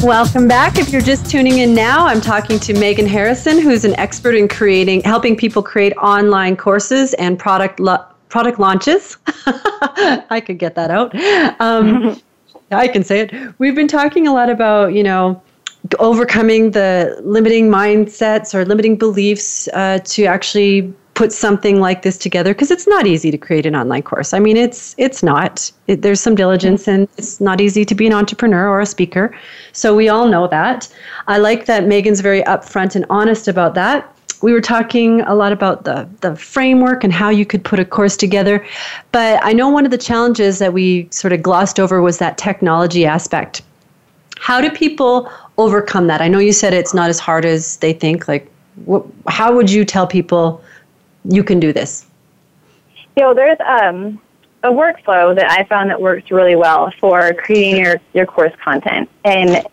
[0.04, 0.80] Welcome back.
[0.80, 4.48] If you're just tuning in now, I'm talking to Megan Harrison, who's an expert in
[4.48, 9.18] creating, helping people create online courses and product lo- product launches.
[9.28, 11.14] I could get that out.
[11.60, 12.18] Um,
[12.72, 13.60] I can say it.
[13.60, 15.42] We've been talking a lot about, you know,
[16.00, 22.54] overcoming the limiting mindsets or limiting beliefs uh, to actually put something like this together
[22.54, 24.34] because it's not easy to create an online course.
[24.34, 25.70] I mean, it's it's not.
[25.88, 29.36] It, there's some diligence and it's not easy to be an entrepreneur or a speaker.
[29.74, 30.88] So we all know that.
[31.28, 34.16] I like that Megan's very upfront and honest about that.
[34.42, 37.86] We were talking a lot about the the framework and how you could put a
[37.98, 38.66] course together,
[39.12, 42.38] but I know one of the challenges that we sort of glossed over was that
[42.38, 43.62] technology aspect.
[44.38, 46.22] How do people overcome that?
[46.22, 48.30] I know you said it's not as hard as they think.
[48.30, 48.50] Like,
[48.90, 50.64] wh- how would you tell people
[51.26, 52.06] you can do this?
[53.16, 54.22] You know, there's um,
[54.64, 59.10] a workflow that I found that works really well for creating your, your course content.
[59.24, 59.66] And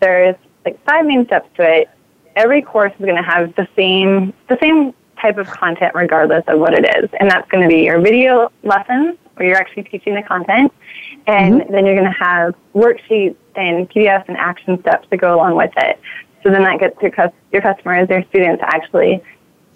[0.00, 1.90] there's like five main steps to it.
[2.34, 6.58] Every course is going to have the same the same type of content regardless of
[6.58, 7.10] what it is.
[7.20, 10.72] And that's going to be your video lessons where you're actually teaching the content.
[11.26, 15.56] And then you're going to have worksheets and PDFs and action steps that go along
[15.56, 16.00] with it.
[16.42, 17.12] So then that gets your,
[17.52, 19.22] your customers, your students actually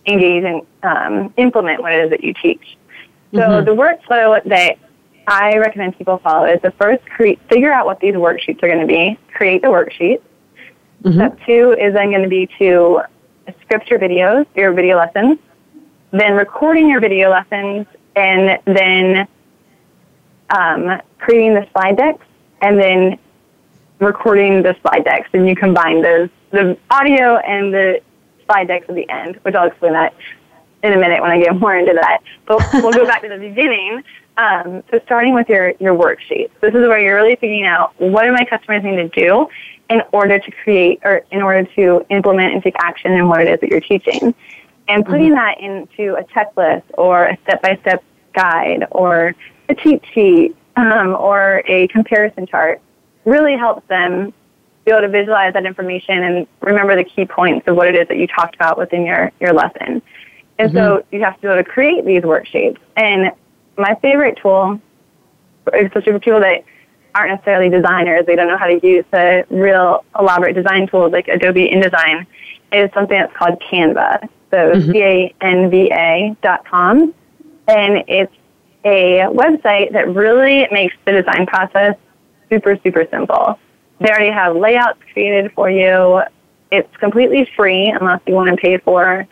[0.06, 2.76] engage and um, implement what it is that you teach.
[3.34, 4.78] So the workflow that
[5.26, 8.80] I recommend people follow is the first create, figure out what these worksheets are going
[8.80, 10.20] to be, create the worksheet.
[11.14, 13.02] Step two is then going to be to
[13.60, 15.38] script your videos, your video lessons,
[16.12, 19.28] then recording your video lessons, and then
[20.50, 22.26] um, creating the slide decks,
[22.62, 23.18] and then
[23.98, 28.00] recording the slide decks, and you combine those the audio and the
[28.46, 30.14] slide decks at the end, which I'll explain that
[30.82, 32.18] in a minute when I get more into that.
[32.46, 34.02] But we'll go back to the beginning.
[34.36, 36.50] Um, so starting with your, your worksheets.
[36.60, 39.48] This is where you're really figuring out what do my customers need to do
[39.88, 43.48] in order to create or in order to implement and take action in what it
[43.48, 44.34] is that you're teaching.
[44.88, 45.34] And putting mm-hmm.
[45.34, 49.34] that into a checklist or a step-by-step guide or
[49.68, 52.80] a cheat sheet um, or a comparison chart
[53.24, 54.32] really helps them
[54.86, 58.06] be able to visualize that information and remember the key points of what it is
[58.06, 60.00] that you talked about within your, your lesson.
[60.58, 60.76] And mm-hmm.
[60.76, 62.78] so you have to be able to create these worksheets.
[62.96, 63.32] And
[63.76, 64.80] my favorite tool,
[65.66, 66.62] especially for people that
[67.16, 71.26] aren't necessarily designers, they don't know how to use the real elaborate design tools like
[71.26, 72.24] Adobe InDesign,
[72.70, 74.28] is something that's called Canva.
[74.52, 74.92] So mm-hmm.
[74.92, 77.12] C-A-N-V-A dot com.
[77.66, 78.32] And it's
[78.84, 81.96] a website that really makes the design process
[82.48, 83.58] super, super simple.
[83.98, 86.22] They already have layouts created for you.
[86.70, 89.26] It's completely free unless you want to pay for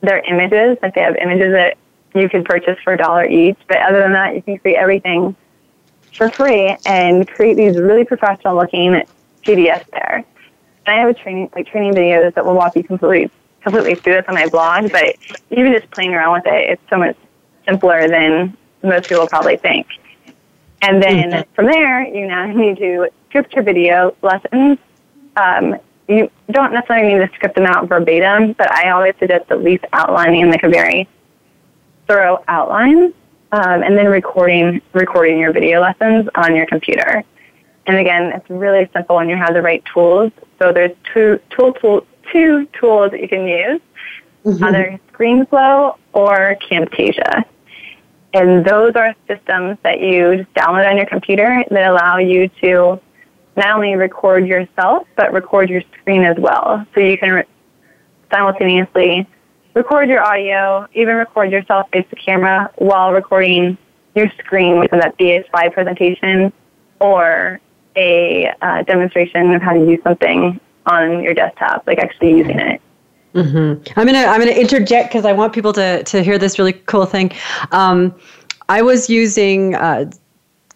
[0.00, 0.78] their images.
[0.82, 1.76] Like they have images that
[2.14, 3.58] you can purchase for a dollar each.
[3.68, 5.34] But other than that, you can create everything
[6.12, 9.02] for free and create these really professional looking
[9.42, 10.24] PDFs there.
[10.86, 13.30] And I have a training like training videos that will walk you completely
[13.60, 15.16] completely through this on my blog, but
[15.50, 17.16] even just playing around with it, it's so much
[17.66, 19.88] simpler than most people probably think.
[20.82, 21.52] And then mm-hmm.
[21.54, 24.78] from there, you now need to script your video lessons.
[25.36, 25.76] Um,
[26.08, 29.84] you don't necessarily need to script them out verbatim, but I always suggest at least
[29.92, 31.06] outlining like a very
[32.06, 33.12] thorough outline,
[33.52, 37.22] um, and then recording recording your video lessons on your computer.
[37.86, 40.32] And again, it's really simple when you have the right tools.
[40.58, 43.82] So there's two tool, tool two tools that you can use,
[44.46, 44.64] mm-hmm.
[44.64, 47.44] either ScreenFlow or Camtasia.
[48.32, 53.00] And those are systems that you just download on your computer that allow you to
[53.56, 56.86] not only record yourself, but record your screen as well.
[56.94, 57.44] So you can re-
[58.30, 59.26] simultaneously
[59.74, 63.76] record your audio, even record yourself face the camera while recording
[64.14, 66.52] your screen, whether that be a slide presentation
[67.00, 67.60] or
[67.94, 72.80] a uh, demonstration of how to use something on your desktop, like actually using it.
[73.34, 73.98] Mm-hmm.
[73.98, 77.04] I'm gonna I'm gonna interject because I want people to to hear this really cool
[77.04, 77.32] thing.
[77.70, 78.14] Um,
[78.70, 80.10] I was using uh,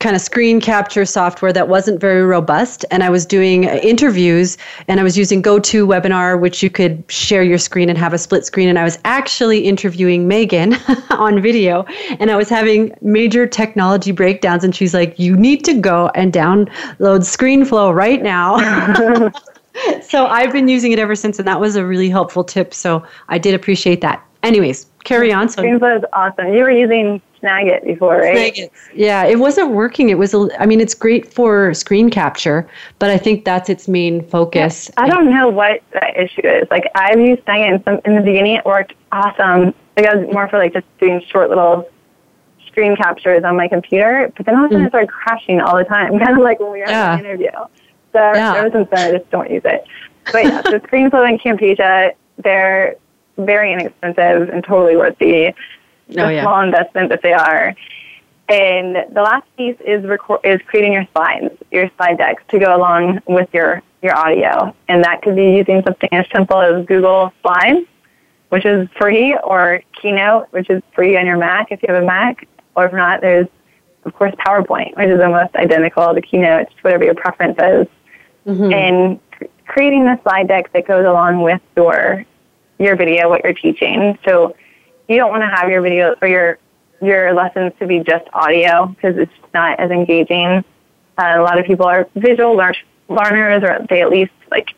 [0.01, 2.85] kind of screen capture software that wasn't very robust.
[2.91, 4.57] And I was doing interviews
[4.89, 8.45] and I was using GoToWebinar, which you could share your screen and have a split
[8.45, 8.69] screen.
[8.69, 10.75] And I was actually interviewing Megan
[11.11, 11.85] on video
[12.19, 14.65] and I was having major technology breakdowns.
[14.65, 16.67] And she's like, You need to go and download
[16.99, 19.31] ScreenFlow right now.
[20.03, 21.39] so I've been using it ever since.
[21.39, 22.73] And that was a really helpful tip.
[22.73, 24.25] So I did appreciate that.
[24.43, 25.51] Anyways, carry on.
[25.51, 26.55] So ScreenFlow is awesome.
[26.55, 28.55] You were using Snagit before, right?
[28.55, 28.71] Snagit.
[28.95, 30.11] Yeah, it wasn't working.
[30.11, 32.69] It was, a, I mean, it's great for screen capture,
[32.99, 34.91] but I think that's its main focus.
[34.97, 36.69] I don't know what the issue is.
[36.71, 39.75] Like, I've used Snagit in, some, in the beginning, it worked awesome.
[39.97, 41.89] Like, I was more for like just doing short little
[42.67, 44.87] screen captures on my computer, but then all of a sudden mm.
[44.87, 47.17] it started crashing all the time, kind of like when we were yeah.
[47.17, 47.51] in the interview.
[48.13, 48.55] So yeah.
[48.57, 49.85] ever since then, I just don't use it.
[50.33, 52.97] But yeah, so ScreenFlow and Camtasia, they're
[53.39, 55.53] very inexpensive and totally worth the
[56.19, 56.43] oh, yeah.
[56.43, 57.75] small investment that they are.
[58.49, 62.77] And the last piece is record, is creating your slides, your slide decks to go
[62.77, 64.75] along with your, your audio.
[64.89, 67.87] And that could be using something as simple as Google Slides,
[68.49, 72.07] which is free, or Keynote, which is free on your Mac if you have a
[72.07, 72.49] Mac.
[72.75, 73.47] Or if not, there's,
[74.05, 77.87] of course, PowerPoint, which is almost identical to Keynote, whatever your preference is.
[78.47, 78.73] Mm-hmm.
[78.73, 79.21] And
[79.67, 82.25] creating the slide deck that goes along with your
[82.81, 84.19] your video, what you're teaching.
[84.25, 84.57] So
[85.11, 86.59] you don't want to have your video or your
[87.03, 90.65] your lessons to be just audio because it's not as engaging.
[91.19, 94.69] Uh, a lot of people are visual learners, or they at least like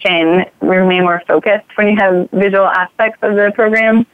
[0.00, 4.06] can remain more focused when you have visual aspects of the program.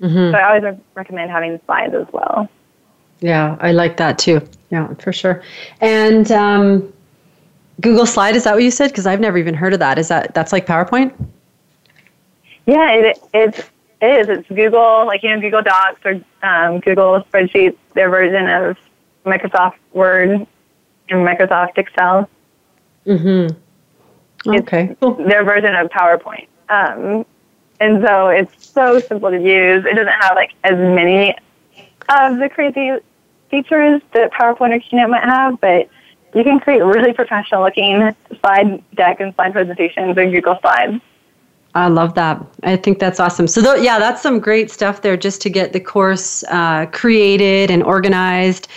[0.00, 0.32] Mm-hmm.
[0.32, 2.48] So I always recommend having slides as well.
[3.20, 4.40] Yeah, I like that too.
[4.70, 5.42] Yeah, for sure.
[5.80, 6.92] And um,
[7.80, 8.88] Google Slide is that what you said?
[8.88, 9.98] Because I've never even heard of that.
[9.98, 11.12] Is that that's like PowerPoint?
[12.66, 13.70] Yeah, it, it's
[14.00, 14.28] it is.
[14.28, 17.76] It's Google, like you know, Google Docs or um, Google Spreadsheets.
[17.94, 18.76] Their version of
[19.24, 20.46] Microsoft Word
[21.08, 22.28] and Microsoft Excel.
[23.06, 24.50] Mm-hmm.
[24.54, 24.96] Okay.
[25.00, 26.46] Their version of PowerPoint.
[26.68, 27.26] Um,
[27.80, 29.84] and so it's so simple to use.
[29.84, 31.34] It doesn't have like as many
[32.08, 32.98] of the crazy
[33.50, 35.88] features that PowerPoint or Keynote might have, but
[36.34, 41.00] you can create really professional looking slide deck and slide presentations in Google Slides.
[41.74, 42.44] I love that.
[42.62, 43.46] I think that's awesome.
[43.46, 47.70] So, th- yeah, that's some great stuff there just to get the course uh, created
[47.70, 48.68] and organized.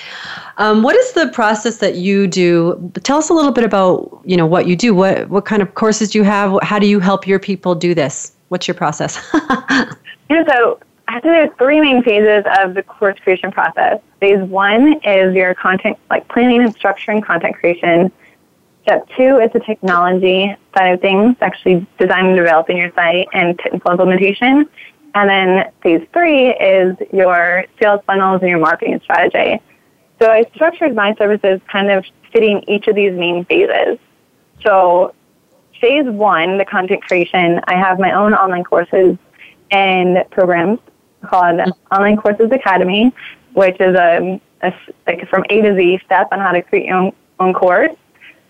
[0.58, 2.92] Um, what is the process that you do?
[3.04, 4.94] Tell us a little bit about you know what you do.
[4.94, 6.58] What what kind of courses do you have?
[6.62, 8.34] How do you help your people do this?
[8.50, 9.18] What's your process?
[9.34, 14.00] yeah, so I think there's three main phases of the course creation process.
[14.20, 18.12] Phase one is your content, like planning and structuring content creation.
[18.84, 23.57] Step two is the technology side of things, actually designing and developing your site and
[23.59, 24.67] technical implementation.
[25.13, 29.61] And then phase three is your sales funnels and your marketing strategy.
[30.19, 33.99] So I structured my services kind of fitting each of these main phases.
[34.63, 35.13] So
[35.79, 39.17] phase one, the content creation, I have my own online courses
[39.71, 40.79] and programs
[41.23, 41.59] called
[41.91, 43.11] Online Courses Academy,
[43.53, 44.73] which is a, a
[45.05, 47.95] like from A to Z step on how to create your own, own course.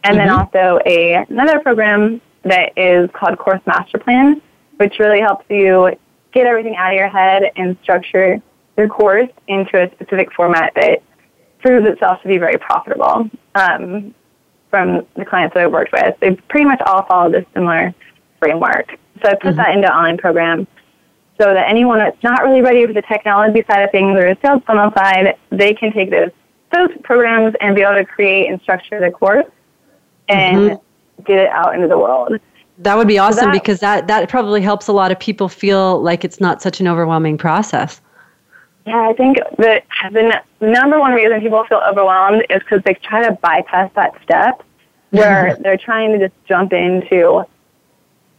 [0.04, 0.28] And mm-hmm.
[0.28, 4.42] then also a, another program that is called Course Master Plan,
[4.78, 5.92] which really helps you
[6.34, 8.42] get everything out of your head and structure
[8.78, 11.04] your course into a specific format that
[11.60, 13.30] proves itself to be very profitable.
[13.56, 14.16] Um,
[14.70, 17.94] from the clients that I've worked with, they pretty much all follow this similar
[18.40, 18.98] framework.
[19.22, 19.58] So I put mm-hmm.
[19.58, 20.66] that into an online program
[21.40, 24.38] so that anyone that's not really ready for the technology side of things or the
[24.42, 26.32] sales funnel side, they can take those
[26.72, 29.46] those programs and be able to create and structure the course
[30.32, 31.24] and mm-hmm.
[31.24, 32.40] get it out into the world.
[32.80, 35.50] That would be awesome so that, because that, that probably helps a lot of people
[35.50, 38.02] feel like it's not such an overwhelming process.
[38.88, 43.28] Yeah, I think that the number one reason people feel overwhelmed is because they try
[43.28, 44.64] to bypass that step
[45.12, 47.46] where they're trying to just jump into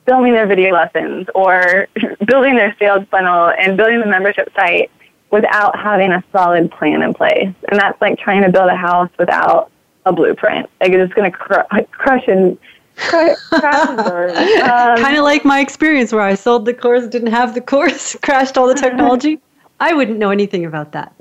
[0.07, 1.87] filming their video lessons or
[2.27, 4.91] building their sales funnel and building the membership site
[5.31, 7.53] without having a solid plan in place.
[7.71, 9.72] And that's like trying to build a house without
[10.07, 10.69] a blueprint.
[10.81, 12.59] Like it's going to cr- crush and
[12.97, 14.31] crash and burn.
[14.63, 18.17] Um, kind of like my experience where I sold the course, didn't have the course,
[18.23, 19.41] crashed all the technology.
[19.81, 21.13] I wouldn't know anything about that.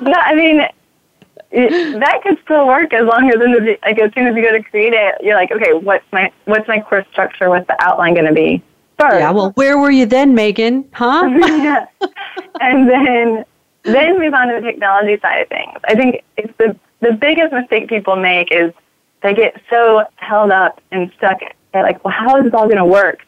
[0.00, 0.60] no, I mean,
[1.50, 4.52] it, that could still work as long as the, like as soon as you go
[4.52, 7.48] to create it, you're like, okay, what's my what's my course structure?
[7.48, 8.62] What's the outline going to be?
[8.96, 9.16] First.
[9.16, 9.30] Yeah.
[9.32, 10.88] Well, where were you then, Megan?
[10.92, 11.28] Huh?
[11.34, 11.86] yeah.
[12.60, 13.44] And then
[13.82, 15.78] then move on to the technology side of things.
[15.84, 18.72] I think it's the the biggest mistake people make is
[19.22, 21.40] they get so held up and stuck
[21.74, 23.20] at like, well, how is this all going to work?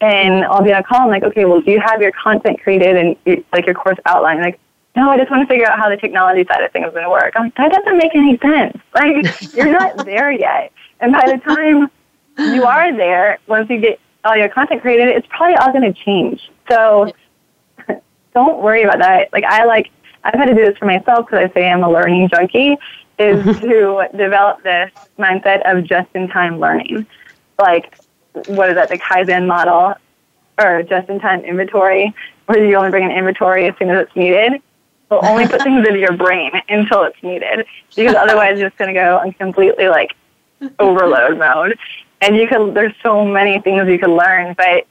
[0.00, 1.02] And I'll be on a call.
[1.02, 4.40] I'm like, okay, well, do you have your content created and like your course outline?
[4.40, 4.60] Like,
[4.94, 7.04] no, I just want to figure out how the technology side of things is going
[7.04, 7.34] to work.
[7.36, 8.76] I'm like, that doesn't make any sense.
[8.94, 10.72] Like, you're not there yet.
[11.00, 11.90] And by the time
[12.38, 16.04] you are there, once you get all your content created, it's probably all going to
[16.04, 16.50] change.
[16.70, 17.12] So
[18.34, 19.30] don't worry about that.
[19.34, 19.90] Like, I like,
[20.26, 22.76] I've had to do this for myself because I say I'm a learning junkie,
[23.18, 27.06] is to develop this mindset of just-in-time learning.
[27.58, 27.96] Like,
[28.46, 29.94] what is that, the Kaizen model
[30.58, 32.14] or just-in-time inventory,
[32.46, 34.62] where you only bring an inventory as soon as it's needed
[35.10, 37.64] will only put things into your brain until it's needed
[37.94, 40.16] because otherwise you're just going to go on completely like
[40.78, 41.78] overload mode.
[42.20, 44.86] And you can, there's so many things you can learn, but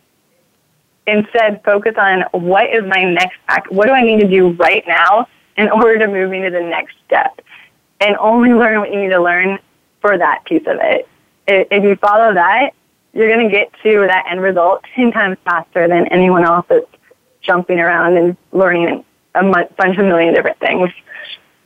[1.08, 3.72] instead focus on what is my next act?
[3.72, 5.28] What do I need to do right now
[5.58, 7.42] in order to move me to the next step?
[8.02, 9.60] And only learn what you need to learn
[10.02, 11.08] for that piece of it.
[11.48, 12.72] If you follow that,
[13.14, 16.86] you're going to get to that end result 10 times faster than anyone else that's
[17.42, 20.90] jumping around and learning a bunch of million different things.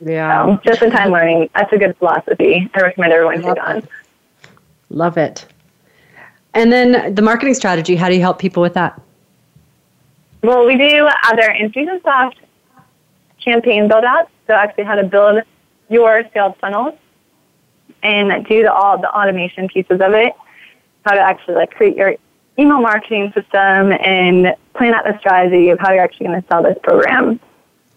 [0.00, 0.56] Yeah.
[0.56, 2.70] So just in time learning, that's a good philosophy.
[2.74, 3.88] I recommend everyone take on.
[4.90, 5.46] Love it.
[6.54, 9.00] And then the marketing strategy, how do you help people with that?
[10.42, 12.36] Well, we do other Infusionsoft
[13.42, 14.30] campaign build outs.
[14.46, 15.42] So actually how to build
[15.88, 16.94] your sales funnels
[18.02, 20.32] and do the, all the automation pieces of it.
[21.04, 22.16] How to actually like create your
[22.58, 26.62] email marketing system and plan out the strategy of how you're actually going to sell
[26.62, 27.40] this program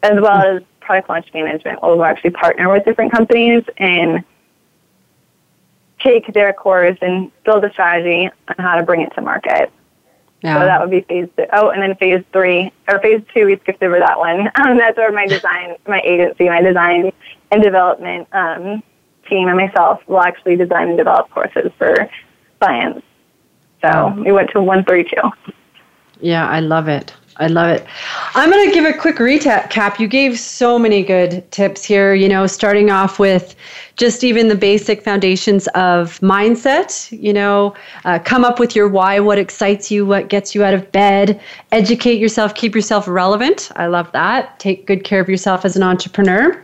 [0.02, 4.24] as well as product launch management, where we'll actually partner with different companies and
[6.00, 9.72] take their course and build a strategy on how to bring it to market.
[10.44, 10.60] Yeah.
[10.60, 11.46] So that would be phase two.
[11.54, 14.50] Oh, and then phase three or phase two, we skipped over that one.
[14.64, 17.12] Um, that's where my design, my agency, my design
[17.52, 18.84] and development um,
[19.30, 22.10] team and myself will actually design and develop courses for
[22.60, 23.06] clients.
[23.82, 25.54] So we went to one, three, two.
[26.20, 27.14] Yeah, I love it.
[27.38, 27.86] I love it.
[28.36, 30.00] I'm going to give a quick recap.
[30.00, 33.56] You gave so many good tips here, you know, starting off with
[33.96, 37.74] just even the basic foundations of mindset, you know,
[38.06, 41.40] uh, come up with your why, what excites you, what gets you out of bed,
[41.72, 43.72] educate yourself, keep yourself relevant.
[43.76, 44.60] I love that.
[44.60, 46.63] Take good care of yourself as an entrepreneur.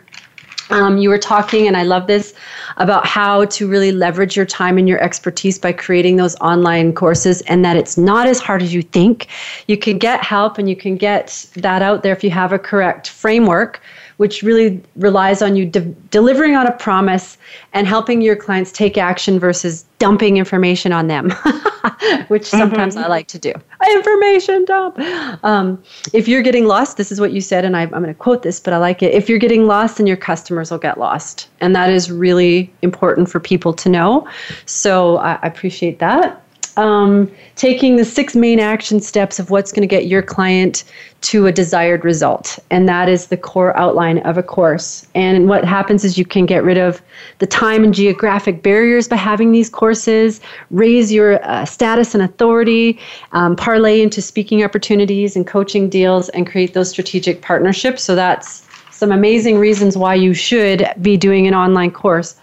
[0.69, 2.33] Um, you were talking, and I love this,
[2.77, 7.41] about how to really leverage your time and your expertise by creating those online courses,
[7.41, 9.27] and that it's not as hard as you think.
[9.67, 12.59] You can get help and you can get that out there if you have a
[12.59, 13.81] correct framework
[14.19, 15.79] which really relies on you de-
[16.11, 17.37] delivering on a promise
[17.71, 21.31] and helping your clients take action versus dumping information on them,
[22.27, 23.05] which sometimes mm-hmm.
[23.05, 23.53] I like to do.
[23.93, 24.99] Information dump.
[25.45, 28.13] Um, if you're getting lost, this is what you said, and I, I'm going to
[28.13, 29.13] quote this, but I like it.
[29.13, 31.47] If you're getting lost, then your customers will get lost.
[31.61, 34.27] And that is really important for people to know.
[34.65, 36.43] So I, I appreciate that
[36.79, 40.85] um, taking the six main action steps of what's going to get your client
[41.21, 42.57] to a desired result.
[42.71, 45.05] And that is the core outline of a course.
[45.13, 47.01] And what happens is you can get rid of
[47.39, 50.39] the time and geographic barriers by having these courses,
[50.71, 52.97] raise your uh, status and authority,
[53.33, 58.03] um, parlay into speaking opportunities and coaching deals, and create those strategic partnerships.
[58.03, 62.35] So that's some amazing reasons why you should be doing an online course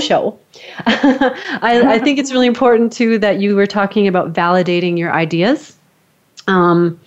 [0.00, 0.38] show.
[0.86, 5.76] I, I, think it's really important too that you were talking about validating your ideas.
[6.46, 6.98] Um,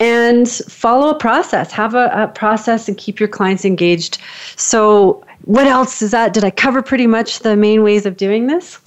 [0.00, 4.18] and follow a process, have a, a process and keep your clients engaged.
[4.56, 6.32] So, what else is that?
[6.32, 8.80] Did I cover pretty much the main ways of doing this?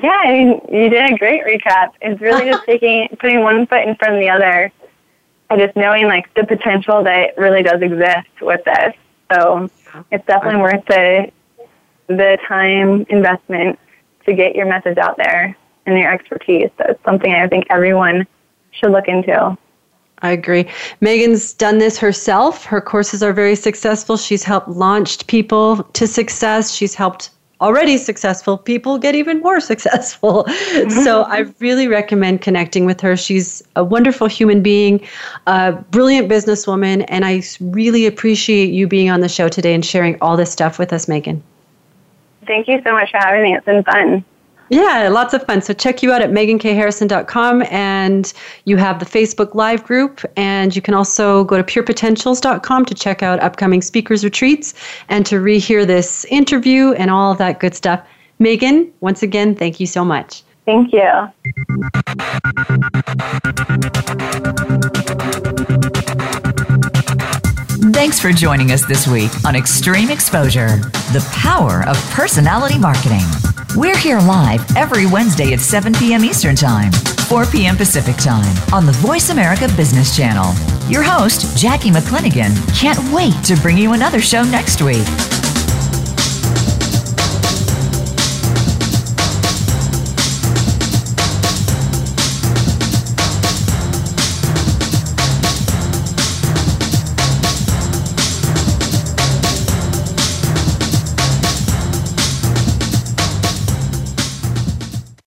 [0.00, 1.92] Yeah, I mean, you did a great recap.
[2.00, 4.72] It's really just taking, putting one foot in front of the other,
[5.50, 8.94] and just knowing like the potential that really does exist with this.
[9.32, 9.70] So
[10.10, 11.30] it's definitely worth the
[12.08, 13.78] the time investment
[14.26, 16.70] to get your message out there and your expertise.
[16.78, 18.26] So it's something I think everyone
[18.70, 19.56] should look into.
[20.22, 20.68] I agree.
[21.00, 22.64] Megan's done this herself.
[22.64, 24.16] Her courses are very successful.
[24.16, 26.72] She's helped launched people to success.
[26.72, 27.30] She's helped
[27.62, 30.46] already successful people get even more successful.
[31.02, 33.16] so I really recommend connecting with her.
[33.16, 35.00] She's a wonderful human being,
[35.46, 40.20] a brilliant businesswoman, and I really appreciate you being on the show today and sharing
[40.20, 41.42] all this stuff with us, Megan.
[42.46, 43.54] Thank you so much for having me.
[43.54, 44.24] It's been fun.
[44.72, 45.60] Yeah, lots of fun.
[45.60, 48.32] So check you out at megankharrison.com and
[48.64, 53.22] you have the Facebook Live group and you can also go to purepotentials.com to check
[53.22, 54.72] out upcoming speakers retreats
[55.10, 58.02] and to rehear this interview and all of that good stuff.
[58.38, 60.42] Megan, once again, thank you so much.
[60.64, 61.10] Thank you.
[67.90, 70.76] Thanks for joining us this week on Extreme Exposure
[71.12, 73.24] The Power of Personality Marketing.
[73.74, 76.24] We're here live every Wednesday at 7 p.m.
[76.24, 77.76] Eastern Time, 4 p.m.
[77.76, 80.54] Pacific Time on the Voice America Business Channel.
[80.88, 85.04] Your host, Jackie McClinigan, can't wait to bring you another show next week.